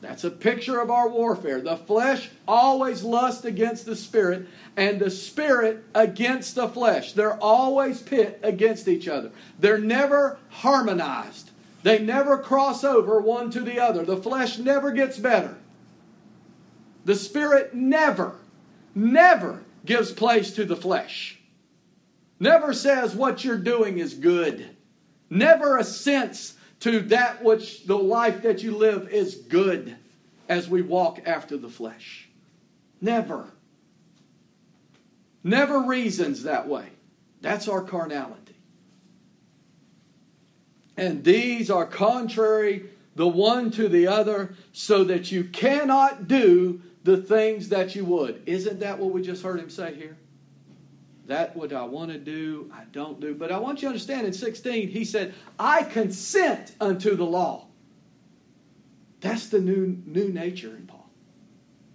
that's 0.05 0.25
a 0.25 0.31
picture 0.31 0.81
of 0.81 0.91
our 0.91 1.09
warfare. 1.09 1.61
The 1.61 1.77
flesh 1.77 2.31
always 2.47 3.03
lusts 3.03 3.45
against 3.45 3.87
the 3.87 3.97
spirit, 3.97 4.47
and 4.77 5.01
the 5.01 5.11
spirit 5.11 5.85
against 5.95 6.55
the 6.55 6.69
flesh. 6.69 7.13
They're 7.13 7.41
always 7.41 8.03
pit 8.03 8.41
against 8.43 8.89
each 8.89 9.09
other. 9.09 9.31
They're 9.59 9.79
never 9.79 10.39
harmonized. 10.49 11.51
They 11.83 11.99
never 11.99 12.39
cross 12.39 12.83
over 12.83 13.21
one 13.21 13.51
to 13.51 13.61
the 13.61 13.79
other. 13.79 14.05
The 14.05 14.17
flesh 14.17 14.59
never 14.59 14.91
gets 14.91 15.19
better. 15.19 15.57
The 17.05 17.15
spirit 17.15 17.75
never, 17.75 18.37
never 18.95 19.63
gives 19.85 20.11
place 20.11 20.53
to 20.55 20.65
the 20.65 20.77
flesh. 20.77 21.39
Never 22.41 22.73
says 22.73 23.15
what 23.15 23.45
you're 23.45 23.59
doing 23.59 23.99
is 23.99 24.15
good. 24.15 24.77
Never 25.29 25.77
assents 25.77 26.55
to 26.85 27.01
that 27.01 27.43
which 27.43 27.87
the 27.87 27.97
life 27.97 28.43
that 28.43 28.63
you 28.63 28.77
live 28.77 29.09
is 29.09 29.37
good 29.37 29.97
as 30.51 30.69
we 30.69 30.83
walk 30.83 31.19
after 31.25 31.57
the 31.57 31.71
flesh. 31.71 32.29
Never. 33.01 33.49
Never 35.43 35.81
reasons 35.81 36.43
that 36.43 36.69
way. 36.69 36.89
That's 37.41 37.69
our 37.69 37.81
carnality. 37.81 38.57
And 40.95 41.25
these 41.25 41.71
are 41.71 41.87
contrary 41.87 42.91
the 43.15 43.29
one 43.29 43.71
to 43.71 43.89
the 43.89 44.07
other, 44.09 44.55
so 44.73 45.05
that 45.05 45.33
you 45.33 45.45
cannot 45.45 46.29
do 46.29 46.83
the 47.05 47.17
things 47.17 47.71
that 47.71 47.95
you 47.95 48.05
would. 48.05 48.43
Isn't 48.45 48.81
that 48.81 48.99
what 48.99 49.11
we 49.11 49.23
just 49.23 49.43
heard 49.43 49.59
him 49.59 49.71
say 49.71 49.95
here? 49.95 50.19
That 51.27 51.57
what 51.57 51.73
I 51.73 51.85
want 51.85 52.13
to 52.13 52.19
do, 52.19 52.71
I 52.75 52.85
don't 52.93 53.19
do. 53.21 53.35
But 53.35 53.51
I 53.51 53.59
want 53.59 53.79
you 53.79 53.83
to 53.83 53.87
understand 53.89 54.27
in 54.27 54.33
16, 54.33 54.89
he 54.89 55.05
said, 55.05 55.35
I 55.59 55.83
consent 55.83 56.73
unto 56.81 57.17
the 57.17 57.25
law. 57.25 57.67
That's 59.21 59.49
the 59.49 59.61
new, 59.61 60.03
new 60.05 60.29
nature 60.29 60.77
in 60.77 60.87
Paul. 60.87 61.09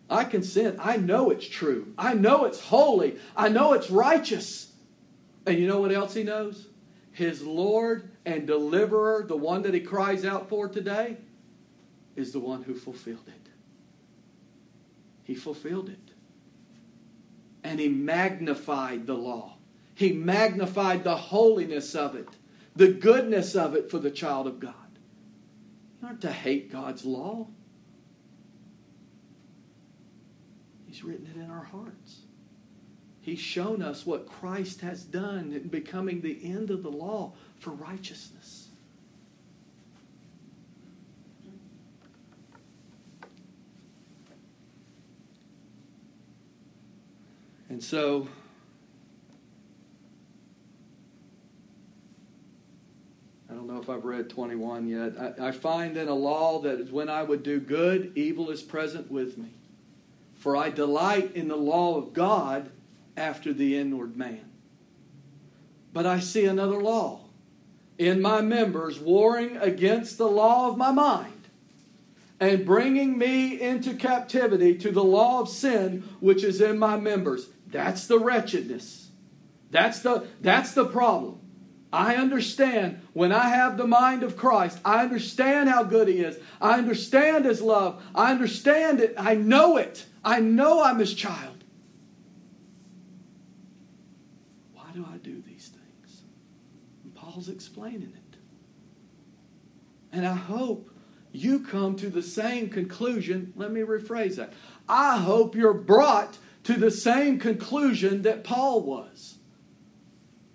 I 0.10 0.24
consent. 0.24 0.78
I 0.80 0.98
know 0.98 1.30
it's 1.30 1.48
true. 1.48 1.94
I 1.96 2.16
know 2.16 2.46
it's 2.46 2.60
holy. 2.60 3.18
I 3.38 3.50
know 3.50 3.74
it's 3.74 3.92
righteous. 3.92 4.72
And 5.46 5.60
you 5.60 5.68
know 5.68 5.80
what 5.80 5.92
else 5.92 6.16
he 6.16 6.24
knows? 6.24 6.68
His 7.12 7.44
Lord 7.44 8.10
and 8.26 8.48
deliverer, 8.48 9.26
the 9.28 9.38
one 9.38 9.62
that 9.62 9.76
he 9.76 9.80
cries 9.80 10.26
out 10.26 10.50
for 10.50 10.68
today, 10.68 11.18
is 12.16 12.32
the 12.32 12.40
one 12.40 12.64
who 12.64 12.74
fulfilled 12.74 13.28
it. 13.28 13.50
He 15.24 15.36
fulfilled 15.36 15.90
it. 15.90 16.09
And 17.64 17.80
he 17.80 17.90
magnified 17.90 19.06
the 19.06 19.16
law. 19.16 19.58
He 19.96 20.14
magnified 20.14 21.04
the 21.04 21.18
holiness 21.18 21.94
of 21.94 22.16
it, 22.16 22.30
the 22.76 22.88
goodness 22.88 23.56
of 23.56 23.76
it 23.76 23.92
for 23.92 24.00
the 24.00 24.12
child 24.12 24.48
of 24.48 24.60
God. 24.60 24.74
You 26.02 26.08
aren't 26.08 26.22
to 26.22 26.32
hate 26.32 26.72
God's 26.72 27.04
law. 27.04 27.48
He's 30.86 31.04
written 31.04 31.28
it 31.28 31.38
in 31.38 31.50
our 31.50 31.64
hearts. 31.64 32.22
He's 33.22 33.40
shown 33.40 33.82
us 33.82 34.06
what 34.06 34.28
Christ 34.28 34.82
has 34.82 35.04
done 35.04 35.54
in 35.54 35.68
becoming 35.68 36.20
the 36.20 36.40
end 36.44 36.72
of 36.72 36.84
the 36.84 36.90
law 36.90 37.34
for 37.60 37.70
righteousness. 37.70 38.59
And 47.80 47.84
so, 47.86 48.28
I 53.50 53.54
don't 53.54 53.68
know 53.68 53.80
if 53.80 53.90
I've 53.90 54.04
read 54.04 54.30
21 54.30 54.90
yet. 54.90 55.14
I, 55.18 55.48
I 55.48 55.52
find 55.54 55.96
in 55.96 56.10
a 56.10 56.14
law 56.14 56.60
that 56.60 56.92
when 56.92 57.08
I 57.08 57.24
would 57.24 57.42
do 57.42 57.62
good, 57.62 58.12
evil 58.16 58.50
is 58.50 58.62
present 58.62 59.10
with 59.10 59.38
me. 59.38 59.54
For 60.34 60.58
I 60.58 60.72
delight 60.72 61.34
in 61.36 61.48
the 61.48 61.56
law 61.56 61.96
of 61.96 62.12
God 62.12 62.70
after 63.16 63.54
the 63.54 63.78
inward 63.78 64.18
man. 64.18 64.52
But 65.94 66.06
I 66.06 66.20
see 66.20 66.44
another 66.44 66.82
law 66.82 67.22
in 67.98 68.22
my 68.22 68.42
members 68.42 69.00
warring 69.00 69.56
against 69.56 70.18
the 70.18 70.28
law 70.28 70.68
of 70.68 70.78
my 70.78 70.92
mind 70.92 71.48
and 72.42 72.66
bringing 72.66 73.18
me 73.18 73.62
into 73.62 73.94
captivity 73.94 74.78
to 74.80 74.92
the 74.92 75.04
law 75.04 75.40
of 75.40 75.48
sin 75.48 76.04
which 76.20 76.44
is 76.44 76.60
in 76.60 76.78
my 76.78 76.98
members. 76.98 77.48
That's 77.72 78.08
the 78.08 78.20
wretchedness. 78.20 79.10
That's 79.72 80.00
the, 80.00 80.28
that's 80.42 80.74
the 80.74 80.86
problem. 80.86 81.40
I 81.92 82.16
understand 82.16 83.02
when 83.14 83.32
I 83.32 83.50
have 83.50 83.78
the 83.78 83.88
mind 83.88 84.24
of 84.24 84.38
Christ, 84.38 84.80
I 84.86 85.02
understand 85.02 85.70
how 85.70 85.84
good 85.84 86.08
He 86.08 86.20
is. 86.20 86.38
I 86.62 86.78
understand 86.78 87.46
His 87.46 87.62
love. 87.62 88.02
I 88.14 88.32
understand 88.32 89.00
it. 89.00 89.16
I 89.18 89.36
know 89.36 89.78
it. 89.78 90.06
I 90.24 90.40
know 90.40 90.84
I'm 90.84 91.00
His 91.00 91.14
child. 91.14 91.64
Why 94.74 94.86
do 94.94 95.06
I 95.12 95.18
do 95.18 95.42
these 95.42 95.70
things? 95.70 96.22
And 97.04 97.16
Paul's 97.16 97.50
explaining 97.50 98.14
it. 98.16 98.38
And 100.12 100.28
I 100.28 100.36
hope 100.36 100.92
you 101.32 101.60
come 101.60 101.96
to 101.98 102.10
the 102.10 102.24
same 102.24 102.70
conclusion. 102.70 103.54
Let 103.56 103.72
me 103.72 103.82
rephrase 103.82 104.36
that. 104.36 104.54
I 104.88 105.18
hope 105.18 105.56
you're 105.56 105.74
brought 105.74 106.38
to 106.64 106.74
the 106.74 106.92
same 106.92 107.40
conclusion 107.40 108.24
that 108.24 108.44
Paul 108.44 108.82
was. 108.82 109.38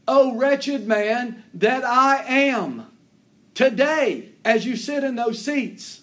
O 0.06 0.36
wretched 0.36 0.86
man 0.86 1.42
that 1.54 1.84
I 1.84 2.22
am 2.24 2.86
today 3.54 4.30
as 4.44 4.66
you 4.66 4.76
sit 4.76 5.02
in 5.02 5.16
those 5.16 5.42
seats. 5.42 6.02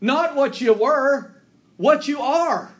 Not 0.00 0.34
what 0.34 0.60
you 0.60 0.72
were, 0.72 1.34
what 1.76 2.08
you 2.08 2.20
are, 2.20 2.74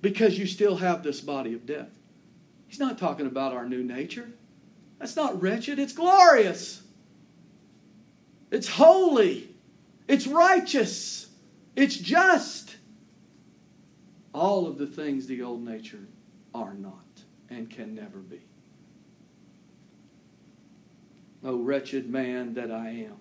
because 0.00 0.38
you 0.38 0.46
still 0.46 0.76
have 0.76 1.02
this 1.02 1.20
body 1.20 1.52
of 1.54 1.66
death. 1.66 1.90
He's 2.66 2.80
not 2.80 2.98
talking 2.98 3.26
about 3.26 3.52
our 3.52 3.68
new 3.68 3.82
nature. 3.82 4.30
That's 4.98 5.16
not 5.16 5.42
wretched, 5.42 5.78
it's 5.78 5.92
glorious. 5.92 6.82
It's 8.50 8.68
holy. 8.68 9.48
It's 10.06 10.26
righteous. 10.28 11.28
It's 11.74 11.96
just 11.96 12.63
all 14.34 14.66
of 14.66 14.76
the 14.76 14.86
things 14.86 15.26
the 15.26 15.42
old 15.42 15.64
nature 15.64 16.06
are 16.54 16.74
not 16.74 17.04
and 17.48 17.70
can 17.70 17.94
never 17.94 18.18
be. 18.18 18.42
O 21.44 21.56
wretched 21.56 22.10
man 22.10 22.54
that 22.54 22.70
I 22.70 22.88
am, 22.88 23.16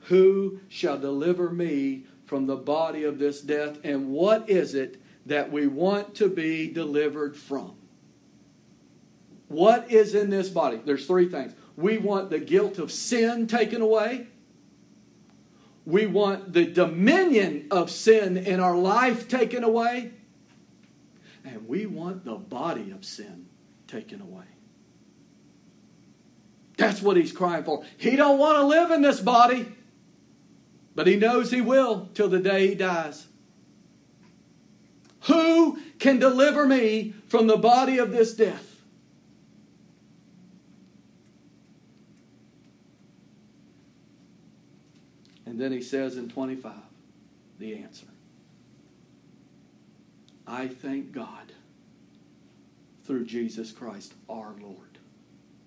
who 0.00 0.60
shall 0.68 0.98
deliver 0.98 1.50
me 1.50 2.04
from 2.24 2.46
the 2.46 2.56
body 2.56 3.04
of 3.04 3.18
this 3.18 3.40
death? 3.40 3.78
And 3.84 4.08
what 4.08 4.48
is 4.48 4.74
it 4.74 5.00
that 5.26 5.50
we 5.50 5.66
want 5.66 6.14
to 6.16 6.28
be 6.28 6.68
delivered 6.72 7.36
from? 7.36 7.74
What 9.48 9.90
is 9.90 10.14
in 10.14 10.30
this 10.30 10.48
body? 10.48 10.80
There's 10.84 11.06
three 11.06 11.28
things. 11.28 11.54
We 11.76 11.98
want 11.98 12.30
the 12.30 12.38
guilt 12.38 12.78
of 12.78 12.90
sin 12.90 13.46
taken 13.46 13.82
away. 13.82 14.28
We 15.86 16.06
want 16.06 16.52
the 16.52 16.66
dominion 16.66 17.68
of 17.70 17.90
sin 17.90 18.36
in 18.36 18.58
our 18.58 18.76
life 18.76 19.28
taken 19.28 19.62
away. 19.62 20.10
And 21.44 21.68
we 21.68 21.86
want 21.86 22.24
the 22.24 22.34
body 22.34 22.90
of 22.90 23.04
sin 23.04 23.46
taken 23.86 24.20
away. 24.20 24.44
That's 26.76 27.00
what 27.00 27.16
he's 27.16 27.32
crying 27.32 27.62
for. 27.62 27.84
He 27.96 28.16
don't 28.16 28.38
want 28.38 28.58
to 28.58 28.66
live 28.66 28.90
in 28.90 29.00
this 29.00 29.20
body, 29.20 29.72
but 30.96 31.06
he 31.06 31.16
knows 31.16 31.52
he 31.52 31.60
will 31.60 32.10
till 32.14 32.28
the 32.28 32.40
day 32.40 32.66
he 32.66 32.74
dies. 32.74 33.28
Who 35.22 35.78
can 36.00 36.18
deliver 36.18 36.66
me 36.66 37.14
from 37.28 37.46
the 37.46 37.56
body 37.56 37.98
of 37.98 38.10
this 38.10 38.34
death? 38.34 38.65
And 45.56 45.64
then 45.64 45.72
he 45.72 45.80
says 45.80 46.18
in 46.18 46.28
25, 46.28 46.70
the 47.58 47.76
answer. 47.76 48.04
I 50.46 50.68
thank 50.68 51.12
God 51.12 51.50
through 53.06 53.24
Jesus 53.24 53.72
Christ 53.72 54.12
our 54.28 54.52
Lord. 54.60 54.98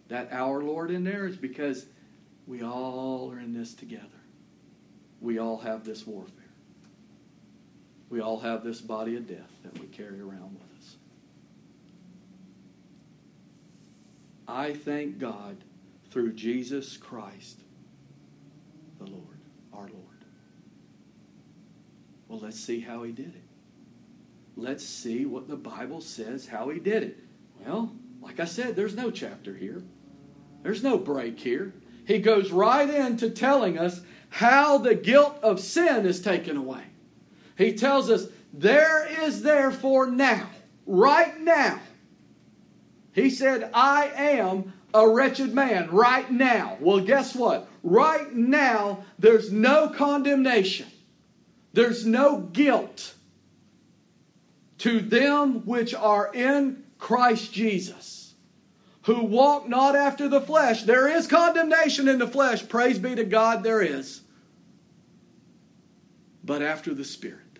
That 0.09 0.31
our 0.31 0.61
Lord 0.61 0.91
in 0.91 1.03
there 1.03 1.25
is 1.25 1.37
because 1.37 1.87
we 2.45 2.61
all 2.61 3.31
are 3.31 3.39
in 3.39 3.51
this 3.51 3.73
together. 3.73 4.05
We 5.21 5.39
all 5.39 5.57
have 5.57 5.83
this 5.83 6.05
warfare. 6.05 6.35
We 8.11 8.21
all 8.21 8.41
have 8.41 8.63
this 8.63 8.81
body 8.81 9.15
of 9.15 9.27
death 9.27 9.49
that 9.63 9.79
we 9.79 9.87
carry 9.87 10.21
around 10.21 10.53
with 10.53 10.77
us. 10.77 10.97
I 14.47 14.71
thank 14.71 15.17
God 15.17 15.57
through 16.11 16.33
Jesus 16.33 16.95
Christ 16.95 17.61
the 18.99 19.05
Lord 19.09 19.38
our 19.79 19.87
Lord. 19.87 20.25
Well, 22.27 22.39
let's 22.39 22.59
see 22.59 22.81
how 22.81 23.03
he 23.03 23.11
did 23.11 23.33
it. 23.35 23.43
Let's 24.55 24.85
see 24.85 25.25
what 25.25 25.47
the 25.47 25.55
Bible 25.55 26.01
says 26.01 26.47
how 26.47 26.69
he 26.69 26.79
did 26.79 27.03
it. 27.03 27.17
Well, 27.65 27.93
like 28.21 28.39
I 28.39 28.45
said, 28.45 28.75
there's 28.75 28.95
no 28.95 29.09
chapter 29.09 29.55
here, 29.55 29.81
there's 30.63 30.83
no 30.83 30.97
break 30.97 31.39
here. 31.39 31.73
He 32.05 32.19
goes 32.19 32.51
right 32.51 32.89
into 32.89 33.29
telling 33.29 33.77
us 33.77 34.01
how 34.29 34.79
the 34.79 34.95
guilt 34.95 35.37
of 35.43 35.59
sin 35.59 36.05
is 36.05 36.21
taken 36.21 36.57
away. 36.57 36.83
He 37.57 37.73
tells 37.73 38.09
us, 38.09 38.27
There 38.51 39.07
is 39.23 39.43
therefore 39.43 40.07
now, 40.07 40.49
right 40.85 41.39
now. 41.39 41.79
He 43.13 43.29
said, 43.29 43.69
I 43.73 44.11
am 44.15 44.73
a 44.93 45.07
wretched 45.07 45.53
man 45.53 45.89
right 45.91 46.29
now. 46.31 46.77
Well, 46.79 46.99
guess 46.99 47.35
what? 47.35 47.68
Right 47.83 48.33
now, 48.33 49.05
there's 49.17 49.51
no 49.51 49.89
condemnation, 49.89 50.87
there's 51.73 52.05
no 52.05 52.39
guilt 52.39 53.13
to 54.79 54.99
them 55.01 55.65
which 55.65 55.93
are 55.93 56.33
in 56.33 56.83
Christ 56.97 57.53
Jesus, 57.53 58.33
who 59.03 59.23
walk 59.23 59.67
not 59.67 59.95
after 59.95 60.27
the 60.27 60.41
flesh. 60.41 60.83
There 60.83 61.07
is 61.07 61.27
condemnation 61.27 62.07
in 62.07 62.19
the 62.19 62.27
flesh. 62.27 62.67
Praise 62.67 62.99
be 62.99 63.15
to 63.15 63.23
God, 63.23 63.63
there 63.63 63.81
is. 63.81 64.21
But 66.43 66.61
after 66.61 66.93
the 66.93 67.05
Spirit. 67.05 67.59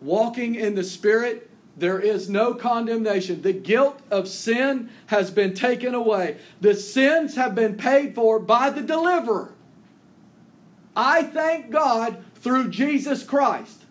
Walking 0.00 0.54
in 0.54 0.74
the 0.74 0.84
Spirit 0.84 1.50
there 1.76 1.98
is 1.98 2.28
no 2.28 2.54
condemnation. 2.54 3.42
The 3.42 3.52
guilt 3.52 4.00
of 4.10 4.28
sin 4.28 4.90
has 5.06 5.30
been 5.30 5.54
taken 5.54 5.94
away. 5.94 6.38
The 6.60 6.74
sins 6.74 7.34
have 7.34 7.54
been 7.54 7.76
paid 7.76 8.14
for 8.14 8.38
by 8.38 8.70
the 8.70 8.82
deliverer. 8.82 9.52
I 10.96 11.24
thank 11.24 11.70
God 11.70 12.24
through 12.36 12.70
Jesus 12.70 13.24
Christ. 13.24 13.82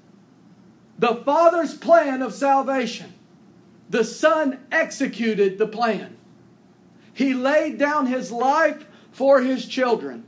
The 0.98 1.16
Father's 1.16 1.76
plan 1.76 2.22
of 2.22 2.34
salvation 2.34 3.14
the 3.90 4.04
Son 4.04 4.60
executed 4.72 5.60
the 5.60 5.68
plan. 5.68 6.18
He 7.14 7.36
laid 7.36 7.78
down 7.78 8.08
his 8.08 8.32
life 8.32 8.88
for 9.12 9.42
his 9.42 9.68
children. 9.68 10.26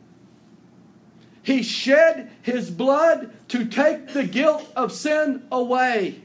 He 1.41 1.63
shed 1.63 2.29
his 2.43 2.69
blood 2.69 3.33
to 3.47 3.65
take 3.65 4.09
the 4.09 4.23
guilt 4.23 4.71
of 4.75 4.91
sin 4.91 5.47
away, 5.51 6.21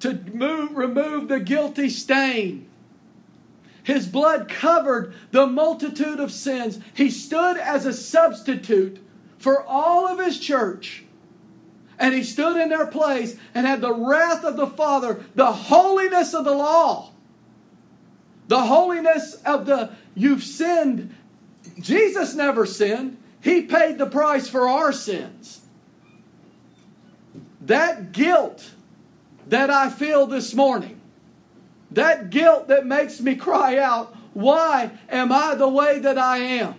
to 0.00 0.14
move, 0.32 0.76
remove 0.76 1.28
the 1.28 1.40
guilty 1.40 1.88
stain. 1.88 2.68
His 3.82 4.06
blood 4.06 4.48
covered 4.48 5.14
the 5.30 5.46
multitude 5.46 6.20
of 6.20 6.30
sins. 6.30 6.78
He 6.94 7.10
stood 7.10 7.56
as 7.56 7.86
a 7.86 7.92
substitute 7.92 9.02
for 9.38 9.62
all 9.62 10.06
of 10.06 10.18
his 10.18 10.38
church. 10.38 11.04
And 11.98 12.14
he 12.14 12.22
stood 12.22 12.56
in 12.60 12.68
their 12.68 12.86
place 12.86 13.36
and 13.54 13.66
had 13.66 13.80
the 13.80 13.94
wrath 13.94 14.44
of 14.44 14.56
the 14.56 14.66
Father, 14.66 15.24
the 15.34 15.50
holiness 15.50 16.34
of 16.34 16.44
the 16.44 16.52
law, 16.52 17.10
the 18.46 18.62
holiness 18.62 19.34
of 19.44 19.66
the 19.66 19.90
you've 20.14 20.44
sinned. 20.44 21.14
Jesus 21.80 22.34
never 22.34 22.66
sinned. 22.66 23.16
He 23.40 23.62
paid 23.62 23.98
the 23.98 24.06
price 24.06 24.48
for 24.48 24.68
our 24.68 24.92
sins. 24.92 25.60
That 27.62 28.12
guilt 28.12 28.70
that 29.48 29.70
I 29.70 29.90
feel 29.90 30.26
this 30.26 30.54
morning, 30.54 31.00
that 31.90 32.30
guilt 32.30 32.68
that 32.68 32.86
makes 32.86 33.20
me 33.20 33.34
cry 33.34 33.78
out, 33.78 34.14
Why 34.34 34.90
am 35.08 35.32
I 35.32 35.54
the 35.54 35.68
way 35.68 35.98
that 36.00 36.18
I 36.18 36.38
am? 36.38 36.74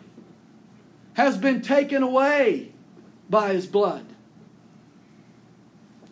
has 1.14 1.38
been 1.38 1.62
taken 1.62 2.02
away 2.02 2.72
by 3.30 3.54
His 3.54 3.68
blood. 3.68 4.06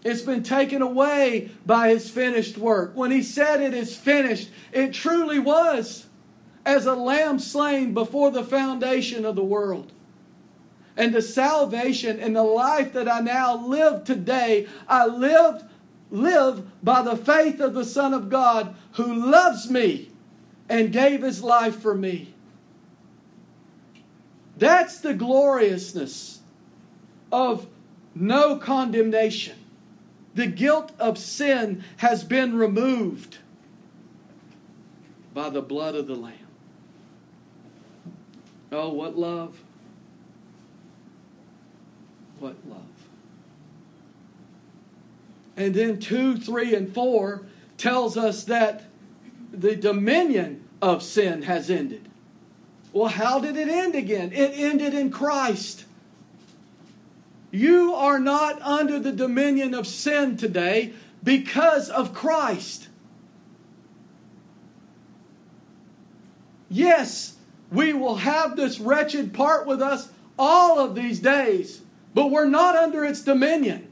It's 0.04 0.22
been 0.22 0.43
taken 0.43 0.82
away 0.82 1.52
by 1.65 1.89
His 1.89 2.10
finished 2.10 2.58
work. 2.58 2.91
When 2.96 3.12
He 3.12 3.24
said 3.24 3.62
it 3.62 3.74
is 3.74 3.96
finished, 3.96 4.50
it 4.72 4.93
truly 4.93 5.39
was 5.39 6.08
as 6.65 6.86
a 6.86 6.96
lamb 6.96 7.39
slain 7.39 7.93
before 7.93 8.32
the 8.32 8.43
foundation 8.43 9.26
of 9.26 9.36
the 9.36 9.43
world. 9.43 9.93
And 10.98 11.13
the 11.13 11.22
salvation 11.22 12.20
and 12.20 12.36
the 12.36 12.43
life 12.43 12.93
that 12.93 13.08
I 13.08 13.20
now 13.20 13.65
live 13.65 14.04
today, 14.04 14.67
I 14.88 15.06
lived 15.06 15.63
live 16.10 16.65
by 16.84 17.02
the 17.02 17.17
faith 17.17 17.60
of 17.60 17.74
the 17.74 17.86
Son 17.86 18.13
of 18.13 18.30
God 18.30 18.76
who 18.93 19.13
loves 19.13 19.70
me 19.70 20.10
and 20.70 20.91
gave 20.91 21.22
his 21.22 21.43
life 21.43 21.80
for 21.80 21.96
me. 21.96 22.34
That's 24.58 25.00
the 25.00 25.13
gloriousness 25.13 26.39
of 27.32 27.67
no 28.15 28.58
condemnation. 28.58 29.58
The 30.34 30.48
guilt 30.48 30.91
of 31.00 31.17
sin 31.17 31.84
has 31.98 32.24
been 32.24 32.58
removed 32.58 33.38
by 35.34 35.50
the 35.50 35.62
blood 35.62 35.96
of 35.96 36.08
the 36.08 36.15
Lamb. 36.15 36.34
Oh, 38.72 38.91
what 38.91 39.17
love! 39.17 39.60
What 42.39 42.56
love. 42.67 42.97
And 45.58 45.74
then 45.74 46.00
2, 46.00 46.38
3, 46.38 46.76
and 46.76 46.93
4 46.93 47.41
tells 47.78 48.15
us 48.15 48.43
that 48.46 48.84
the 49.52 49.76
dominion 49.76 50.63
of 50.82 51.02
sin 51.02 51.41
has 51.41 51.70
ended. 51.70 52.08
Well, 52.93 53.10
how 53.10 53.39
did 53.39 53.58
it 53.58 53.67
end 53.67 53.96
again? 53.96 54.32
It 54.32 54.52
ended 54.54 54.93
in 54.93 55.10
Christ. 55.10 55.86
You 57.52 57.96
are 57.96 58.20
not 58.20 58.62
under 58.62 59.00
the 59.00 59.12
dominion 59.12 59.74
of 59.74 59.88
sin 59.88 60.38
today 60.38 60.93
because 61.24 61.89
of 61.89 62.13
Christ. 62.13 62.88
Yes, 66.70 67.36
we 67.72 67.93
will 67.93 68.17
have 68.17 68.56
this 68.56 68.80
wretched 68.80 69.34
part 69.34 69.65
with 69.65 69.82
us 69.82 70.10
all 70.38 70.80
of 70.80 70.93
these 70.93 71.20
days, 71.20 71.82
but 72.13 72.30
we're 72.30 72.46
not 72.48 72.76
under 72.76 73.04
its 73.04 73.22
dominion. 73.22 73.88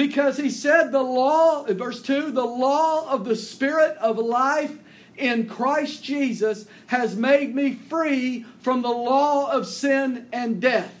Because 0.00 0.38
he 0.38 0.48
said 0.48 0.92
the 0.92 1.02
law, 1.02 1.64
verse 1.64 2.00
2, 2.00 2.30
the 2.30 2.42
law 2.42 3.06
of 3.10 3.26
the 3.26 3.36
Spirit 3.36 3.98
of 3.98 4.16
life 4.16 4.78
in 5.18 5.46
Christ 5.46 6.02
Jesus 6.02 6.66
has 6.86 7.14
made 7.14 7.54
me 7.54 7.74
free 7.74 8.46
from 8.60 8.80
the 8.80 8.88
law 8.88 9.52
of 9.52 9.66
sin 9.66 10.26
and 10.32 10.58
death. 10.58 10.94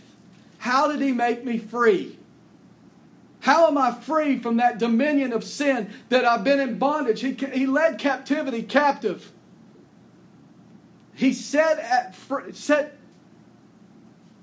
How 0.58 0.92
did 0.92 1.00
he 1.00 1.12
make 1.12 1.46
me 1.46 1.56
free? 1.56 2.18
How 3.40 3.68
am 3.68 3.78
I 3.78 3.92
free 3.92 4.38
from 4.38 4.58
that 4.58 4.76
dominion 4.76 5.32
of 5.32 5.44
sin 5.44 5.90
that 6.10 6.26
I've 6.26 6.44
been 6.44 6.60
in 6.60 6.78
bondage? 6.78 7.22
He, 7.22 7.32
he 7.32 7.64
led 7.64 7.98
captivity 7.98 8.62
captive. 8.62 9.32
He 11.14 11.32
set 11.32 11.78
at, 11.78 12.14
set 12.54 12.98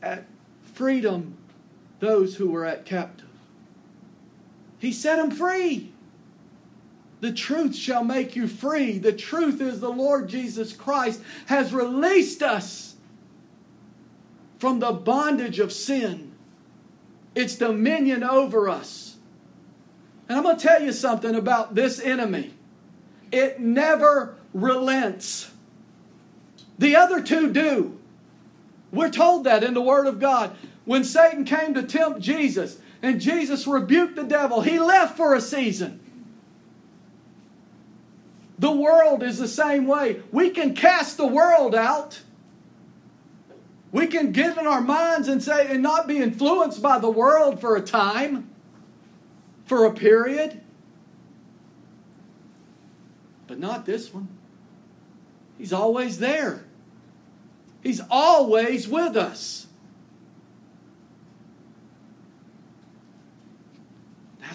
at 0.02 0.26
freedom 0.74 1.38
those 2.00 2.38
who 2.38 2.50
were 2.50 2.66
at 2.66 2.86
captive. 2.86 3.27
He 4.80 4.92
set 4.92 5.18
them 5.18 5.32
free. 5.32 5.92
The 7.20 7.32
truth 7.32 7.76
shall 7.76 8.04
make 8.04 8.36
you 8.36 8.48
free. 8.48 9.00
The 9.00 9.14
truth 9.14 9.60
is 9.60 9.80
the 9.80 9.90
Lord 9.90 10.30
Jesus 10.30 10.74
Christ 10.74 11.22
has 11.48 11.74
released 11.74 12.44
us 12.44 12.96
from 14.60 14.80
the 14.80 14.92
bondage 14.92 15.60
of 15.60 15.72
sin, 15.72 16.32
its 17.36 17.56
dominion 17.56 18.24
over 18.24 18.70
us. 18.70 19.18
And 20.30 20.38
I'm 20.38 20.44
going 20.44 20.58
to 20.58 20.68
tell 20.68 20.82
you 20.82 20.92
something 20.92 21.36
about 21.36 21.76
this 21.76 22.00
enemy 22.00 22.54
it 23.32 23.60
never 23.60 24.38
relents. 24.54 25.52
The 26.80 26.96
other 26.96 27.22
two 27.22 27.52
do. 27.52 28.00
We're 28.92 29.10
told 29.10 29.44
that 29.44 29.64
in 29.64 29.74
the 29.74 29.82
Word 29.82 30.08
of 30.08 30.20
God. 30.20 30.56
When 30.86 31.04
Satan 31.04 31.44
came 31.44 31.74
to 31.74 31.84
tempt 31.84 32.22
Jesus 32.22 32.80
and 33.02 33.22
Jesus 33.22 33.68
rebuked 33.68 34.16
the 34.16 34.24
devil, 34.24 34.62
he 34.62 34.80
left 34.80 35.18
for 35.18 35.36
a 35.36 35.42
season. 35.42 36.00
The 38.60 38.72
world 38.72 39.22
is 39.22 39.38
the 39.38 39.48
same 39.48 39.86
way. 39.86 40.22
We 40.32 40.50
can 40.50 40.74
cast 40.74 41.18
the 41.18 41.28
world 41.28 41.76
out. 41.76 42.22
We 43.92 44.08
can 44.08 44.32
get 44.32 44.58
in 44.58 44.66
our 44.66 44.82
minds 44.82 45.28
and 45.28 45.42
say, 45.42 45.68
and 45.68 45.84
not 45.84 46.08
be 46.08 46.18
influenced 46.18 46.82
by 46.82 47.00
the 47.00 47.10
world 47.10 47.62
for 47.62 47.76
a 47.76 47.82
time, 47.82 48.50
for 49.66 49.86
a 49.86 49.94
period. 49.94 50.62
But 53.46 53.60
not 53.60 53.86
this 53.86 54.14
one. 54.14 54.28
He's 55.58 55.74
always 55.74 56.20
there, 56.20 56.66
He's 57.82 58.02
always 58.10 58.88
with 58.88 59.16
us. 59.16 59.67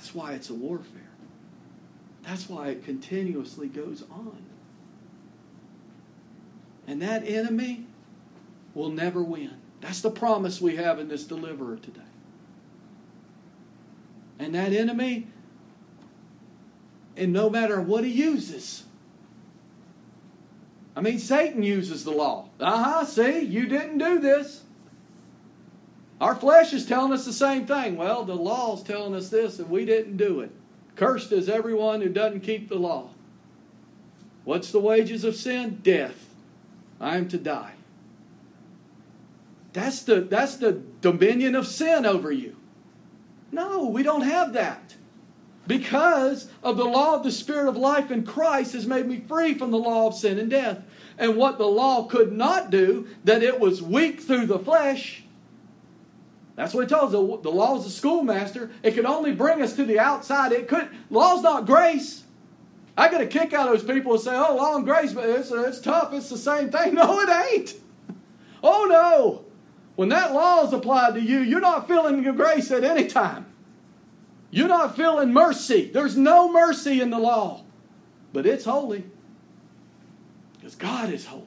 That's 0.03 0.17
why 0.17 0.33
it's 0.33 0.51
a 0.51 0.55
warfare. 0.55 1.13
That's 2.25 2.49
why 2.49 2.71
it 2.71 2.85
continuously 2.85 3.69
goes 3.69 4.03
on. 4.11 4.37
And 6.89 7.01
that 7.03 7.25
enemy 7.25 7.87
will 8.75 8.89
never 8.89 9.23
win. 9.23 9.59
That's 9.81 10.01
the 10.01 10.11
promise 10.11 10.61
we 10.61 10.75
have 10.75 10.99
in 10.99 11.07
this 11.07 11.23
deliverer 11.23 11.77
today. 11.77 12.01
And 14.41 14.57
that 14.57 14.73
enemy, 14.73 15.29
and 17.17 17.33
no 17.33 17.49
matter 17.49 17.81
what 17.81 18.03
he 18.03 18.11
uses, 18.11 18.83
I 20.97 21.01
mean, 21.01 21.21
Satan 21.21 21.63
uses 21.63 22.03
the 22.03 22.11
law. 22.11 22.49
Uh 22.59 22.83
huh, 22.83 23.05
see, 23.05 23.45
you 23.45 23.67
didn't 23.67 23.99
do 23.99 24.19
this. 24.19 24.65
Our 26.23 26.37
flesh 26.37 26.73
is 26.73 26.87
telling 26.87 27.13
us 27.13 27.25
the 27.25 27.33
same 27.33 27.67
thing. 27.67 27.97
Well, 27.97 28.25
the 28.25 28.37
law 28.37 28.77
is 28.77 28.85
telling 28.85 29.13
us 29.13 29.29
this, 29.29 29.59
and 29.59 29.69
we 29.69 29.85
didn't 29.85 30.19
do 30.19 30.39
it. 30.39 30.53
Cursed 30.95 31.33
is 31.33 31.49
everyone 31.49 32.01
who 32.01 32.09
doesn't 32.09 32.43
keep 32.43 32.69
the 32.69 32.77
law. 32.77 33.11
What's 34.45 34.71
the 34.71 34.79
wages 34.79 35.25
of 35.25 35.35
sin? 35.35 35.81
Death. 35.83 36.29
I 37.01 37.17
am 37.17 37.29
to 37.31 37.39
die. 37.39 37.73
That's 39.73 40.03
the, 40.03 40.21
that's 40.21 40.59
the 40.59 40.81
dominion 41.01 41.57
of 41.57 41.67
sin 41.67 42.07
over 42.07 42.31
you. 42.31 42.55
No, 43.51 43.89
we 43.89 44.05
don't 44.05 44.23
have 44.23 44.53
that. 44.53 44.95
Because 45.67 46.49
of 46.63 46.77
the 46.77 46.85
law 46.85 47.17
of 47.17 47.25
the 47.25 47.33
Spirit 47.33 47.69
of 47.69 47.77
life 47.77 48.13
in 48.13 48.25
Christ 48.25 48.75
has 48.75 48.87
made 48.87 49.07
me 49.07 49.25
free 49.27 49.55
from 49.55 49.73
the 49.73 49.79
law 49.79 50.07
of 50.07 50.15
sin 50.15 50.39
and 50.39 50.49
death. 50.49 50.85
And 51.19 51.35
what 51.35 51.59
the 51.59 51.67
law 51.67 52.05
could 52.05 52.31
not 52.31 52.71
do, 52.71 53.09
that 53.25 53.43
it 53.43 53.59
was 53.59 53.83
weak 53.83 54.21
through 54.21 54.47
the 54.47 54.61
flesh, 54.61 55.22
that's 56.63 56.75
what 56.75 56.85
it 56.85 56.89
tells 56.89 57.13
us. 57.13 57.21
The, 57.21 57.39
the 57.43 57.51
law 57.51 57.77
is 57.77 57.87
a 57.87 57.91
schoolmaster. 57.91 58.71
It 58.85 58.95
can 58.95 59.05
only 59.05 59.33
bring 59.33 59.61
us 59.63 59.75
to 59.75 59.85
the 59.85 59.99
outside. 59.99 60.53
It 60.53 60.69
could 60.69 60.89
law's 61.11 61.43
not 61.43 61.67
grace. 61.67 62.23
I 62.97 63.09
get 63.09 63.21
a 63.21 63.27
kick 63.27 63.53
out 63.53 63.67
of 63.67 63.81
those 63.81 63.95
people 63.97 64.13
who 64.13 64.19
say, 64.23 64.31
"Oh, 64.33 64.55
law 64.55 64.77
and 64.77 64.85
grace, 64.85 65.13
but 65.13 65.29
it's, 65.29 65.51
it's 65.51 65.81
tough. 65.81 66.13
It's 66.13 66.31
the 66.31 66.39
same 66.39 66.71
thing." 66.71 66.95
No, 67.03 67.19
it 67.19 67.53
ain't. 67.53 67.75
Oh 68.63 68.87
no. 68.89 69.45
When 69.97 70.11
that 70.11 70.33
law 70.33 70.65
is 70.65 70.73
applied 70.73 71.15
to 71.15 71.21
you, 71.21 71.41
you're 71.41 71.61
not 71.61 71.89
feeling 71.89 72.23
grace 72.37 72.71
at 72.71 72.85
any 72.85 73.09
time. 73.09 73.47
You're 74.53 74.69
not 74.69 74.95
feeling 74.95 75.33
mercy. 75.33 75.91
There's 75.93 76.17
no 76.17 76.53
mercy 76.53 77.01
in 77.01 77.11
the 77.11 77.19
law, 77.19 77.65
but 78.33 78.47
it's 78.47 78.65
holy 78.65 79.03
because 80.55 80.77
God 80.77 81.13
is 81.13 81.27
holy. 81.27 81.43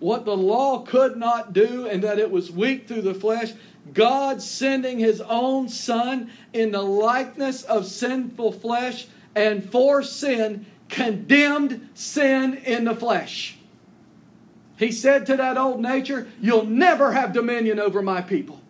What 0.00 0.24
the 0.24 0.36
law 0.36 0.80
could 0.80 1.16
not 1.16 1.52
do, 1.52 1.86
and 1.86 2.02
that 2.02 2.18
it 2.18 2.30
was 2.30 2.50
weak 2.50 2.88
through 2.88 3.02
the 3.02 3.14
flesh, 3.14 3.52
God 3.92 4.42
sending 4.42 4.98
his 4.98 5.20
own 5.20 5.68
Son 5.68 6.30
in 6.52 6.72
the 6.72 6.82
likeness 6.82 7.62
of 7.62 7.86
sinful 7.86 8.52
flesh 8.52 9.06
and 9.34 9.68
for 9.70 10.02
sin, 10.02 10.66
condemned 10.88 11.88
sin 11.94 12.54
in 12.54 12.84
the 12.84 12.94
flesh. 12.94 13.58
He 14.78 14.90
said 14.90 15.26
to 15.26 15.36
that 15.36 15.58
old 15.58 15.80
nature, 15.80 16.28
You'll 16.40 16.64
never 16.64 17.12
have 17.12 17.34
dominion 17.34 17.78
over 17.78 18.00
my 18.00 18.22
people. 18.22 18.60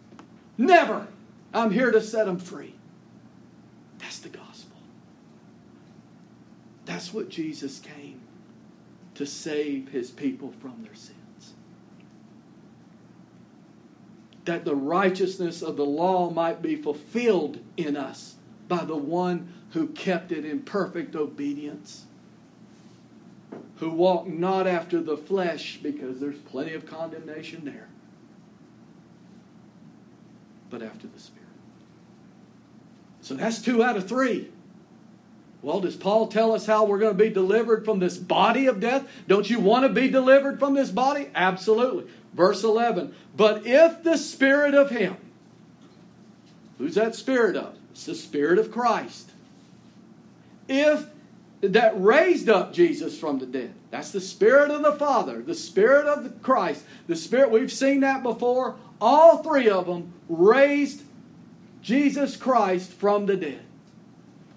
Never. 0.59 1.07
I'm 1.55 1.71
here 1.71 1.93
to 1.93 2.01
set 2.01 2.27
them 2.27 2.39
free. 2.39 2.75
That's 3.99 4.19
the 4.19 4.29
gospel. 4.29 4.77
That's 6.85 7.15
what 7.15 7.29
Jesus 7.29 7.79
came 7.79 8.21
to 9.15 9.25
save 9.25 9.91
his 9.91 10.11
people 10.11 10.53
from 10.61 10.83
their 10.83 10.95
sins. 10.95 11.20
That 14.45 14.65
the 14.65 14.75
righteousness 14.75 15.63
of 15.63 15.77
the 15.77 15.85
law 15.85 16.31
might 16.31 16.63
be 16.63 16.77
fulfilled 16.77 17.61
in 17.77 17.97
us 17.97 18.37
by 18.69 18.85
the 18.85 18.97
one 18.97 19.53
who 19.73 19.89
kept 19.89 20.33
it 20.33 20.45
in 20.45 20.63
perfect 20.63 21.15
obedience 21.15 22.07
who 23.81 23.91
walked 23.91 24.29
not 24.29 24.67
after 24.67 25.01
the 25.01 25.17
flesh, 25.17 25.79
because 25.83 26.21
there's 26.21 26.39
plenty 26.39 26.75
of 26.75 26.85
condemnation 26.85 27.65
there, 27.65 27.89
but 30.69 30.83
after 30.83 31.07
the 31.07 31.19
Spirit. 31.19 31.49
So 33.23 33.35
that's 33.35 33.63
two 33.63 33.83
out 33.83 33.97
of 33.97 34.07
three. 34.07 34.51
Well, 35.63 35.81
does 35.81 35.97
Paul 35.97 36.29
tell 36.29 36.53
us 36.53 36.67
how 36.67 36.85
we're 36.85 36.99
going 36.99 37.17
to 37.17 37.23
be 37.23 37.31
delivered 37.31 37.87
from 37.87 37.99
this 37.99 38.19
body 38.19 38.67
of 38.67 38.81
death? 38.81 39.07
Don't 39.27 39.49
you 39.49 39.61
want 39.61 39.85
to 39.85 39.89
be 39.89 40.09
delivered 40.09 40.59
from 40.59 40.75
this 40.75 40.91
body? 40.91 41.31
Absolutely. 41.35 42.05
Verse 42.35 42.63
11. 42.65 43.15
But 43.37 43.67
if 43.67 44.03
the 44.03 44.17
Spirit 44.17 44.75
of 44.75 44.91
Him, 44.91 45.17
who's 46.79 46.95
that 46.95 47.15
Spirit 47.15 47.57
of? 47.57 47.77
It's 47.93 48.07
the 48.07 48.15
Spirit 48.15 48.59
of 48.59 48.71
Christ. 48.71 49.31
If 50.69 51.07
that 51.61 52.01
raised 52.01 52.49
up 52.49 52.73
Jesus 52.73 53.19
from 53.19 53.39
the 53.39 53.47
dead. 53.47 53.75
That's 53.91 54.13
the 54.13 54.21
Spirit 54.21 54.71
of 54.71 54.83
the 54.83 54.93
Father, 54.93 55.43
the 55.43 55.55
Spirit 55.55 56.07
of 56.07 56.25
the 56.25 56.31
Christ, 56.31 56.85
the 57.07 57.17
Spirit, 57.17 57.51
we've 57.51 57.73
seen 57.73 58.01
that 58.01 58.23
before. 58.23 58.77
All 59.01 59.43
three 59.43 59.69
of 59.69 59.87
them 59.87 60.13
raised 60.29 61.03
Jesus 61.83 62.37
Christ 62.37 62.93
from 62.93 63.27
the 63.27 63.37
dead. 63.37 63.61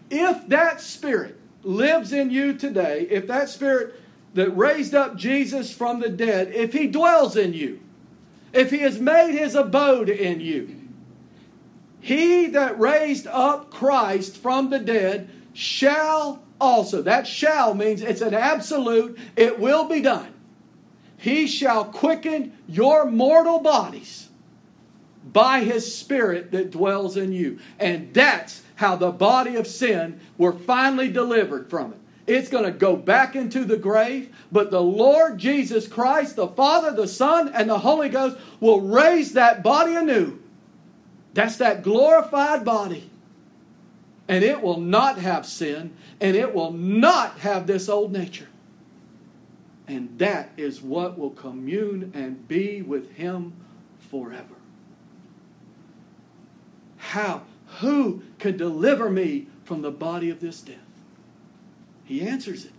If 0.10 0.48
that 0.50 0.82
Spirit 0.82 1.40
lives 1.64 2.14
in 2.14 2.30
you 2.30 2.54
today, 2.54 3.08
if 3.10 3.28
that 3.28 3.50
Spirit 3.50 3.96
that 4.34 4.56
raised 4.56 4.96
up 4.96 5.16
Jesus 5.16 5.74
from 5.74 6.00
the 6.00 6.10
dead, 6.10 6.50
if 6.54 6.74
He 6.74 6.88
dwells 6.88 7.36
in 7.36 7.54
you, 7.54 7.80
if 8.52 8.72
He 8.72 8.80
has 8.80 9.00
made 9.00 9.38
His 9.38 9.56
abode 9.56 10.10
in 10.10 10.40
you, 10.40 10.76
He 12.00 12.48
that 12.48 12.80
raised 12.80 13.28
up 13.28 13.72
Christ 13.72 14.38
from 14.38 14.70
the 14.70 14.80
dead 14.80 15.30
shall 15.54 16.44
also. 16.60 17.02
That 17.02 17.28
shall 17.28 17.74
means 17.74 18.02
it's 18.02 18.22
an 18.22 18.34
absolute, 18.34 19.18
it 19.36 19.60
will 19.60 19.86
be 19.86 20.02
done. 20.02 20.34
He 21.18 21.48
shall 21.48 21.86
quicken 21.86 22.58
your 22.68 23.06
mortal 23.06 23.60
bodies 23.60 24.30
by 25.32 25.64
his 25.64 25.96
spirit 25.96 26.52
that 26.52 26.72
dwells 26.72 27.16
in 27.16 27.32
you. 27.32 27.60
And 27.80 28.14
that's 28.14 28.62
how 28.76 28.96
the 28.98 29.12
body 29.12 29.56
of 29.56 29.68
sin 29.68 30.20
were 30.38 30.52
finally 30.52 31.10
delivered 31.10 31.70
from 31.70 31.94
it. 31.94 32.00
It's 32.26 32.50
going 32.50 32.64
to 32.64 32.72
go 32.72 32.96
back 32.96 33.36
into 33.36 33.66
the 33.66 33.78
grave, 33.78 34.34
but 34.52 34.72
the 34.72 34.82
Lord 34.82 35.38
Jesus 35.38 35.88
Christ, 35.88 36.38
the 36.38 36.48
Father, 36.48 36.92
the 36.92 37.08
Son, 37.08 37.52
and 37.54 37.70
the 37.70 37.80
Holy 37.80 38.10
Ghost 38.10 38.38
will 38.60 38.82
raise 38.82 39.34
that 39.34 39.62
body 39.62 39.96
anew. 39.96 40.40
That's 41.34 41.58
that 41.58 41.84
glorified 41.84 42.64
body 42.64 43.10
and 44.28 44.44
it 44.44 44.62
will 44.62 44.80
not 44.80 45.20
have 45.20 45.46
sin, 45.46 45.94
and 46.22 46.36
it 46.36 46.54
will 46.54 46.72
not 46.72 47.40
have 47.40 47.68
this 47.68 47.90
old 47.90 48.12
nature. 48.12 48.48
And 49.88 50.18
that 50.20 50.52
is 50.56 50.82
what 50.82 51.18
will 51.18 51.32
commune 51.32 52.12
and 52.14 52.48
be 52.48 52.82
with 52.82 53.12
Him 53.16 53.54
forever. 54.10 54.56
How? 56.98 57.44
Who 57.80 58.24
can 58.40 58.56
deliver 58.56 59.10
me 59.10 59.48
from 59.66 59.82
the 59.82 59.92
body 59.92 60.30
of 60.30 60.40
this 60.40 60.62
death? 60.62 60.78
He 62.04 62.22
answers 62.22 62.66
it 62.66 62.72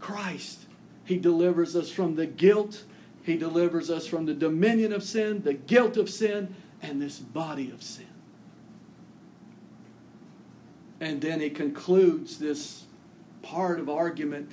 Christ. 0.00 0.66
He 1.04 1.16
delivers 1.16 1.74
us 1.74 1.90
from 1.90 2.16
the 2.16 2.26
guilt, 2.26 2.84
He 3.22 3.36
delivers 3.36 3.90
us 3.90 4.06
from 4.06 4.26
the 4.26 4.34
dominion 4.34 4.92
of 4.92 5.02
sin, 5.02 5.42
the 5.42 5.54
guilt 5.54 5.96
of 5.96 6.10
sin, 6.10 6.54
and 6.82 7.00
this 7.00 7.18
body 7.18 7.70
of 7.70 7.82
sin. 7.82 8.06
And 11.00 11.20
then 11.20 11.40
he 11.40 11.50
concludes 11.50 12.38
this 12.38 12.84
part 13.42 13.78
of 13.78 13.88
argument 13.88 14.50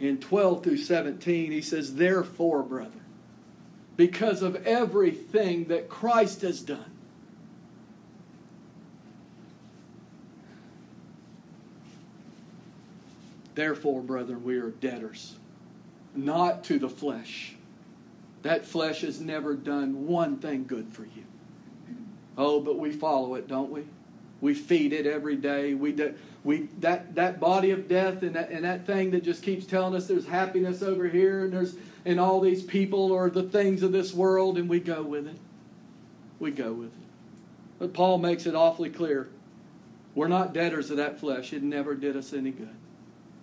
in 0.00 0.18
12 0.18 0.64
through 0.64 0.76
17. 0.78 1.52
He 1.52 1.62
says, 1.62 1.94
Therefore, 1.94 2.62
brother, 2.62 2.90
because 3.96 4.42
of 4.42 4.56
everything 4.66 5.66
that 5.66 5.88
Christ 5.88 6.42
has 6.42 6.60
done, 6.60 6.91
Therefore, 13.54 14.02
brethren, 14.02 14.44
we 14.44 14.58
are 14.58 14.70
debtors, 14.70 15.36
not 16.14 16.64
to 16.64 16.78
the 16.78 16.88
flesh. 16.88 17.54
That 18.42 18.64
flesh 18.64 19.02
has 19.02 19.20
never 19.20 19.54
done 19.54 20.06
one 20.06 20.38
thing 20.38 20.64
good 20.66 20.88
for 20.88 21.02
you. 21.04 21.24
Oh, 22.36 22.60
but 22.60 22.78
we 22.78 22.92
follow 22.92 23.34
it, 23.34 23.46
don't 23.46 23.70
we? 23.70 23.84
We 24.40 24.54
feed 24.54 24.92
it 24.92 25.06
every 25.06 25.36
day. 25.36 25.74
We, 25.74 25.96
we 26.42 26.68
that, 26.80 27.14
that 27.14 27.38
body 27.38 27.70
of 27.70 27.88
death 27.88 28.22
and 28.22 28.34
that, 28.34 28.50
and 28.50 28.64
that 28.64 28.86
thing 28.86 29.12
that 29.12 29.22
just 29.22 29.42
keeps 29.42 29.66
telling 29.66 29.94
us 29.94 30.08
there's 30.08 30.26
happiness 30.26 30.82
over 30.82 31.08
here 31.08 31.44
and 31.44 31.52
there's 31.52 31.76
and 32.04 32.18
all 32.18 32.40
these 32.40 32.64
people 32.64 33.12
or 33.12 33.30
the 33.30 33.44
things 33.44 33.82
of 33.84 33.92
this 33.92 34.12
world, 34.12 34.58
and 34.58 34.68
we 34.68 34.80
go 34.80 35.02
with 35.02 35.28
it. 35.28 35.36
We 36.40 36.50
go 36.50 36.72
with 36.72 36.88
it. 36.88 37.06
But 37.78 37.92
Paul 37.92 38.18
makes 38.18 38.46
it 38.46 38.56
awfully 38.56 38.90
clear. 38.90 39.28
We're 40.14 40.28
not 40.28 40.52
debtors 40.52 40.90
of 40.90 40.96
that 40.96 41.20
flesh. 41.20 41.52
It 41.52 41.62
never 41.62 41.94
did 41.94 42.16
us 42.16 42.32
any 42.32 42.50
good. 42.50 42.74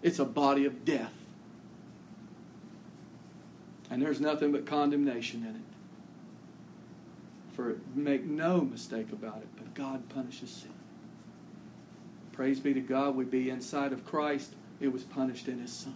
It's 0.02 0.20
a 0.20 0.26
body 0.26 0.66
of 0.66 0.86
death. 0.86 1.14
And 3.90 4.02
there's 4.02 4.22
nothing 4.22 4.52
but 4.52 4.66
condemnation 4.66 5.44
in 5.44 5.56
it. 5.56 7.56
For 7.56 7.78
make 7.96 8.24
no 8.24 8.62
mistake 8.62 9.12
about 9.12 9.38
it, 9.38 9.48
but 9.58 9.74
God 9.74 10.08
punishes 10.10 10.50
sin. 10.50 10.72
Praise 12.32 12.60
be 12.60 12.74
to 12.74 12.80
God, 12.80 13.16
we 13.16 13.26
be 13.26 13.50
inside 13.50 13.92
of 13.92 14.06
Christ, 14.06 14.54
it 14.80 14.94
was 14.94 15.04
punished 15.04 15.48
in 15.48 15.60
His 15.60 15.74
Son. 15.74 15.96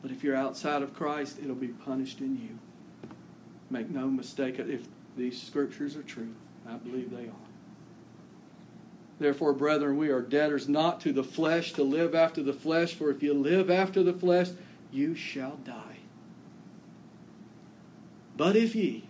But 0.00 0.10
if 0.10 0.24
you're 0.24 0.36
outside 0.36 0.82
of 0.82 0.94
Christ, 0.94 1.38
it'll 1.42 1.54
be 1.54 1.68
punished 1.68 2.20
in 2.20 2.36
you. 2.36 2.58
Make 3.68 3.90
no 3.90 4.06
mistake 4.06 4.58
if 4.58 4.86
these 5.16 5.42
scriptures 5.42 5.96
are 5.96 6.02
true. 6.02 6.34
I 6.66 6.76
believe 6.76 7.10
they 7.10 7.26
are. 7.26 7.45
Therefore, 9.18 9.52
brethren, 9.52 9.96
we 9.96 10.10
are 10.10 10.20
debtors 10.20 10.68
not 10.68 11.00
to 11.02 11.12
the 11.12 11.24
flesh 11.24 11.72
to 11.74 11.82
live 11.82 12.14
after 12.14 12.42
the 12.42 12.52
flesh, 12.52 12.94
for 12.94 13.10
if 13.10 13.22
you 13.22 13.32
live 13.32 13.70
after 13.70 14.02
the 14.02 14.12
flesh, 14.12 14.48
you 14.92 15.14
shall 15.14 15.56
die. 15.64 15.98
But 18.36 18.56
if 18.56 18.74
ye, 18.74 19.08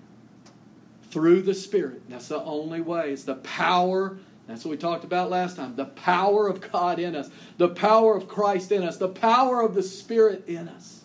through 1.10 1.42
the 1.42 1.54
Spirit, 1.54 2.02
that's 2.08 2.28
the 2.28 2.42
only 2.42 2.80
way, 2.80 3.12
it's 3.12 3.24
the 3.24 3.34
power 3.36 4.18
that's 4.46 4.64
what 4.64 4.70
we 4.70 4.76
talked 4.76 5.04
about 5.04 5.30
last 5.30 5.56
time. 5.56 5.74
The 5.74 5.86
power 5.86 6.48
of 6.48 6.70
God 6.70 6.98
in 6.98 7.16
us, 7.16 7.30
the 7.58 7.68
power 7.68 8.16
of 8.16 8.28
Christ 8.28 8.70
in 8.70 8.82
us, 8.82 8.96
the 8.96 9.08
power 9.08 9.60
of 9.60 9.74
the 9.74 9.82
Spirit 9.82 10.44
in 10.46 10.68
us. 10.68 11.02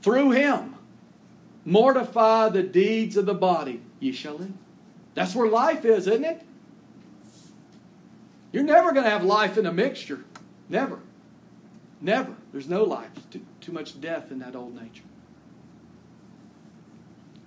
Through 0.00 0.30
Him, 0.30 0.74
mortify 1.64 2.48
the 2.48 2.62
deeds 2.62 3.16
of 3.16 3.26
the 3.26 3.34
body. 3.34 3.82
Ye 4.00 4.12
shall 4.12 4.36
live. 4.36 4.52
That's 5.14 5.34
where 5.34 5.50
life 5.50 5.84
is, 5.84 6.06
isn't 6.06 6.24
it? 6.24 6.42
You're 8.52 8.64
never 8.64 8.92
going 8.92 9.04
to 9.04 9.10
have 9.10 9.24
life 9.24 9.58
in 9.58 9.66
a 9.66 9.72
mixture. 9.72 10.24
Never. 10.68 11.00
Never. 12.00 12.34
There's 12.52 12.68
no 12.68 12.84
life. 12.84 13.10
Too, 13.30 13.44
too 13.60 13.72
much 13.72 14.00
death 14.00 14.30
in 14.30 14.38
that 14.38 14.56
old 14.56 14.74
nature. 14.74 15.04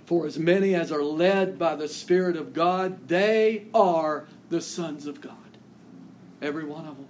For 0.06 0.28
as 0.28 0.38
many 0.38 0.76
as 0.76 0.92
are 0.92 1.04
led 1.04 1.58
by 1.58 1.76
the 1.76 1.88
Spirit 1.88 2.36
of 2.36 2.54
God, 2.54 3.08
they 3.08 3.68
are 3.74 4.28
the 4.50 4.62
sons 4.62 5.08
of 5.08 5.22
God. 5.22 5.36
Every 6.42 6.66
one 6.66 6.86
of 6.86 6.98
them. 6.98 7.08